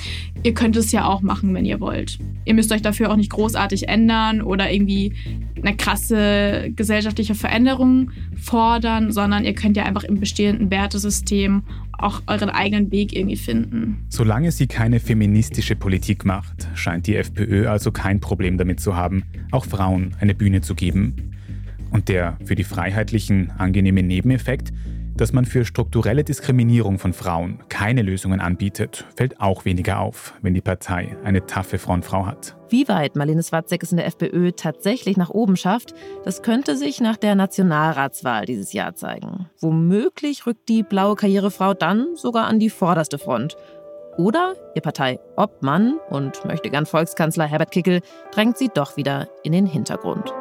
ihr 0.46 0.54
könnt 0.54 0.76
es 0.76 0.92
ja 0.92 1.06
auch 1.06 1.22
machen, 1.22 1.52
wenn 1.54 1.64
ihr 1.64 1.80
wollt. 1.80 2.20
Ihr 2.44 2.54
müsst 2.54 2.70
euch 2.70 2.80
dafür 2.80 3.10
auch 3.10 3.16
nicht 3.16 3.30
großartig 3.30 3.88
ändern 3.88 4.40
oder 4.40 4.70
irgendwie 4.70 5.12
eine 5.60 5.76
krasse 5.76 6.70
gesellschaftliche 6.76 7.34
Veränderung 7.34 8.12
fordern, 8.40 9.10
sondern 9.10 9.44
ihr 9.44 9.54
könnt 9.54 9.76
ja 9.76 9.82
einfach 9.82 10.04
im 10.04 10.20
bestehenden 10.20 10.70
Wertesystem 10.70 11.64
auch 11.98 12.22
euren 12.28 12.50
eigenen 12.50 12.92
Weg 12.92 13.12
irgendwie 13.12 13.36
finden. 13.36 14.06
Solange 14.08 14.52
sie 14.52 14.68
keine 14.68 15.00
feministische 15.00 15.74
Politik 15.74 16.24
macht, 16.24 16.68
scheint 16.74 17.08
die 17.08 17.16
FPÖ 17.16 17.66
also 17.66 17.90
kein 17.90 18.20
Problem 18.20 18.56
damit 18.56 18.78
zu 18.78 18.94
haben, 18.94 19.24
auch 19.50 19.64
Frauen 19.64 20.14
eine 20.20 20.36
Bühne 20.36 20.60
zu 20.60 20.76
geben. 20.76 21.32
Und 21.90 22.08
der 22.08 22.38
für 22.44 22.54
die 22.54 22.64
Freiheitlichen 22.64 23.50
angenehme 23.58 24.04
Nebeneffekt, 24.04 24.72
dass 25.16 25.32
man 25.32 25.44
für 25.44 25.64
strukturelle 25.64 26.24
Diskriminierung 26.24 26.98
von 26.98 27.12
Frauen 27.12 27.60
keine 27.68 28.02
Lösungen 28.02 28.40
anbietet, 28.40 29.06
fällt 29.16 29.40
auch 29.40 29.64
weniger 29.64 30.00
auf, 30.00 30.34
wenn 30.42 30.54
die 30.54 30.60
Partei 30.60 31.16
eine 31.24 31.46
taffe 31.46 31.78
Frontfrau 31.78 32.26
hat. 32.26 32.56
Wie 32.68 32.88
weit 32.88 33.16
Marlene 33.16 33.42
Swatzek 33.42 33.82
es 33.82 33.92
in 33.92 33.96
der 33.96 34.06
FPÖ 34.06 34.52
tatsächlich 34.52 35.16
nach 35.16 35.30
oben 35.30 35.56
schafft, 35.56 35.94
das 36.24 36.42
könnte 36.42 36.76
sich 36.76 37.00
nach 37.00 37.16
der 37.16 37.34
Nationalratswahl 37.34 38.44
dieses 38.44 38.72
Jahr 38.72 38.94
zeigen. 38.94 39.48
Womöglich 39.60 40.46
rückt 40.46 40.68
die 40.68 40.82
blaue 40.82 41.14
Karrierefrau 41.16 41.74
dann 41.74 42.16
sogar 42.16 42.46
an 42.46 42.58
die 42.58 42.70
vorderste 42.70 43.18
Front. 43.18 43.56
Oder 44.18 44.54
ihr 44.74 44.82
Partei 44.82 45.20
Obmann 45.36 45.98
und 46.08 46.44
möchte 46.44 46.70
gern 46.70 46.86
Volkskanzler 46.86 47.46
Herbert 47.46 47.70
Kickel 47.70 48.00
drängt 48.32 48.56
sie 48.56 48.70
doch 48.72 48.96
wieder 48.96 49.28
in 49.42 49.52
den 49.52 49.66
Hintergrund. 49.66 50.32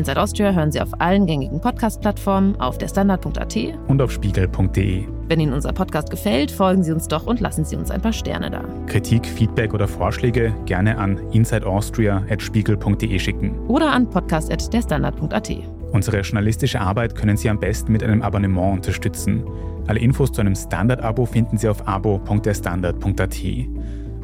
Inside 0.00 0.18
Austria 0.18 0.52
hören 0.52 0.72
Sie 0.72 0.80
auf 0.80 0.98
allen 0.98 1.26
gängigen 1.26 1.60
Podcast-Plattformen, 1.60 2.58
auf 2.58 2.78
der 2.78 2.88
Standard.at 2.88 3.54
und 3.86 4.00
auf 4.00 4.10
spiegel.de. 4.10 5.04
Wenn 5.28 5.40
Ihnen 5.40 5.52
unser 5.52 5.74
Podcast 5.74 6.08
gefällt, 6.08 6.50
folgen 6.50 6.82
Sie 6.82 6.90
uns 6.90 7.06
doch 7.06 7.26
und 7.26 7.38
lassen 7.40 7.66
Sie 7.66 7.76
uns 7.76 7.90
ein 7.90 8.00
paar 8.00 8.14
Sterne 8.14 8.50
da. 8.50 8.64
Kritik, 8.86 9.26
Feedback 9.26 9.74
oder 9.74 9.86
Vorschläge 9.86 10.54
gerne 10.64 10.96
an 10.96 11.18
insideaustria.spiegel.de 11.32 13.18
schicken. 13.18 13.58
Oder 13.68 13.92
an 13.92 14.08
podcast.derstandard.at. 14.08 15.50
Unsere 15.92 16.20
journalistische 16.20 16.80
Arbeit 16.80 17.14
können 17.14 17.36
Sie 17.36 17.50
am 17.50 17.60
besten 17.60 17.92
mit 17.92 18.02
einem 18.02 18.22
Abonnement 18.22 18.76
unterstützen. 18.76 19.44
Alle 19.86 20.00
Infos 20.00 20.32
zu 20.32 20.40
einem 20.40 20.54
Standard-Abo 20.54 21.26
finden 21.26 21.58
Sie 21.58 21.68
auf 21.68 21.86
abo.derstandard.at. 21.86 23.36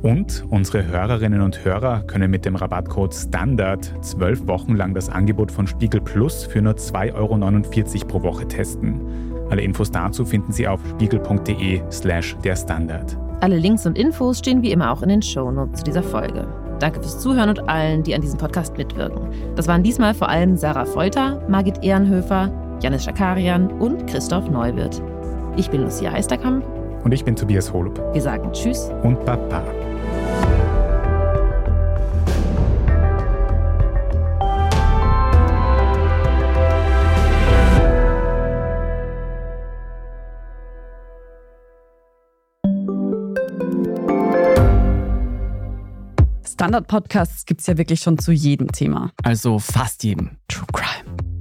Und 0.03 0.45
unsere 0.51 0.87
Hörerinnen 0.87 1.41
und 1.41 1.65
Hörer 1.65 2.03
können 2.03 2.31
mit 2.31 2.45
dem 2.45 2.57
Rabattcode 2.57 3.15
STANDARD 3.15 3.93
zwölf 4.03 4.47
Wochen 4.47 4.77
lang 4.77 4.95
das 4.95 5.09
Angebot 5.09 5.51
von 5.51 5.67
Spiegel 5.67 6.01
Plus 6.01 6.45
für 6.45 6.63
nur 6.63 6.75
2,49 6.75 7.15
Euro 7.15 8.07
pro 8.07 8.23
Woche 8.23 8.47
testen. 8.47 9.01
Alle 9.51 9.63
Infos 9.63 9.91
dazu 9.91 10.25
finden 10.25 10.53
Sie 10.53 10.67
auf 10.67 10.81
spiegel.de 10.91 11.83
slash 11.91 12.37
der 12.45 12.57
Standard. 12.57 13.17
Alle 13.41 13.59
Links 13.59 13.87
und 13.87 13.99
Infos 13.99 14.39
stehen 14.39 14.63
wie 14.63 14.73
immer 14.73 14.93
auch 14.93 15.03
in 15.03 15.09
den 15.09 15.23
Shownotes 15.23 15.81
zu 15.81 15.85
dieser 15.85 16.03
Folge. 16.03 16.47
Danke 16.79 17.01
fürs 17.01 17.21
Zuhören 17.21 17.49
und 17.49 17.69
allen, 17.69 18.03
die 18.03 18.15
an 18.15 18.21
diesem 18.21 18.39
Podcast 18.39 18.77
mitwirken. 18.77 19.29
Das 19.55 19.67
waren 19.67 19.83
diesmal 19.83 20.15
vor 20.15 20.29
allem 20.29 20.57
Sarah 20.57 20.85
Feuter, 20.85 21.41
Margit 21.49 21.83
Ehrenhöfer, 21.83 22.51
Janis 22.83 23.05
Schakarian 23.05 23.71
und 23.81 24.07
Christoph 24.07 24.51
Neuwirth. 24.51 25.03
Ich 25.57 25.71
bin 25.71 25.83
Lucia 25.83 26.13
Heisterkamp. 26.13 26.65
Und 27.05 27.13
ich 27.13 27.25
bin 27.25 27.37
Tobias 27.37 27.73
Holub. 27.73 27.99
Wir 28.13 28.23
sagen 28.23 28.53
Tschüss 28.53 28.91
und 29.03 29.25
Baba. 29.25 29.63
Standard-Podcasts 46.67 47.45
gibt 47.45 47.61
es 47.61 47.67
ja 47.67 47.77
wirklich 47.77 48.01
schon 48.01 48.19
zu 48.19 48.33
jedem 48.33 48.73
Thema. 48.73 49.13
Also 49.23 49.59
fast 49.59 50.03
jedem. 50.05 50.39
True 50.49 50.67
Crime. 50.73 51.16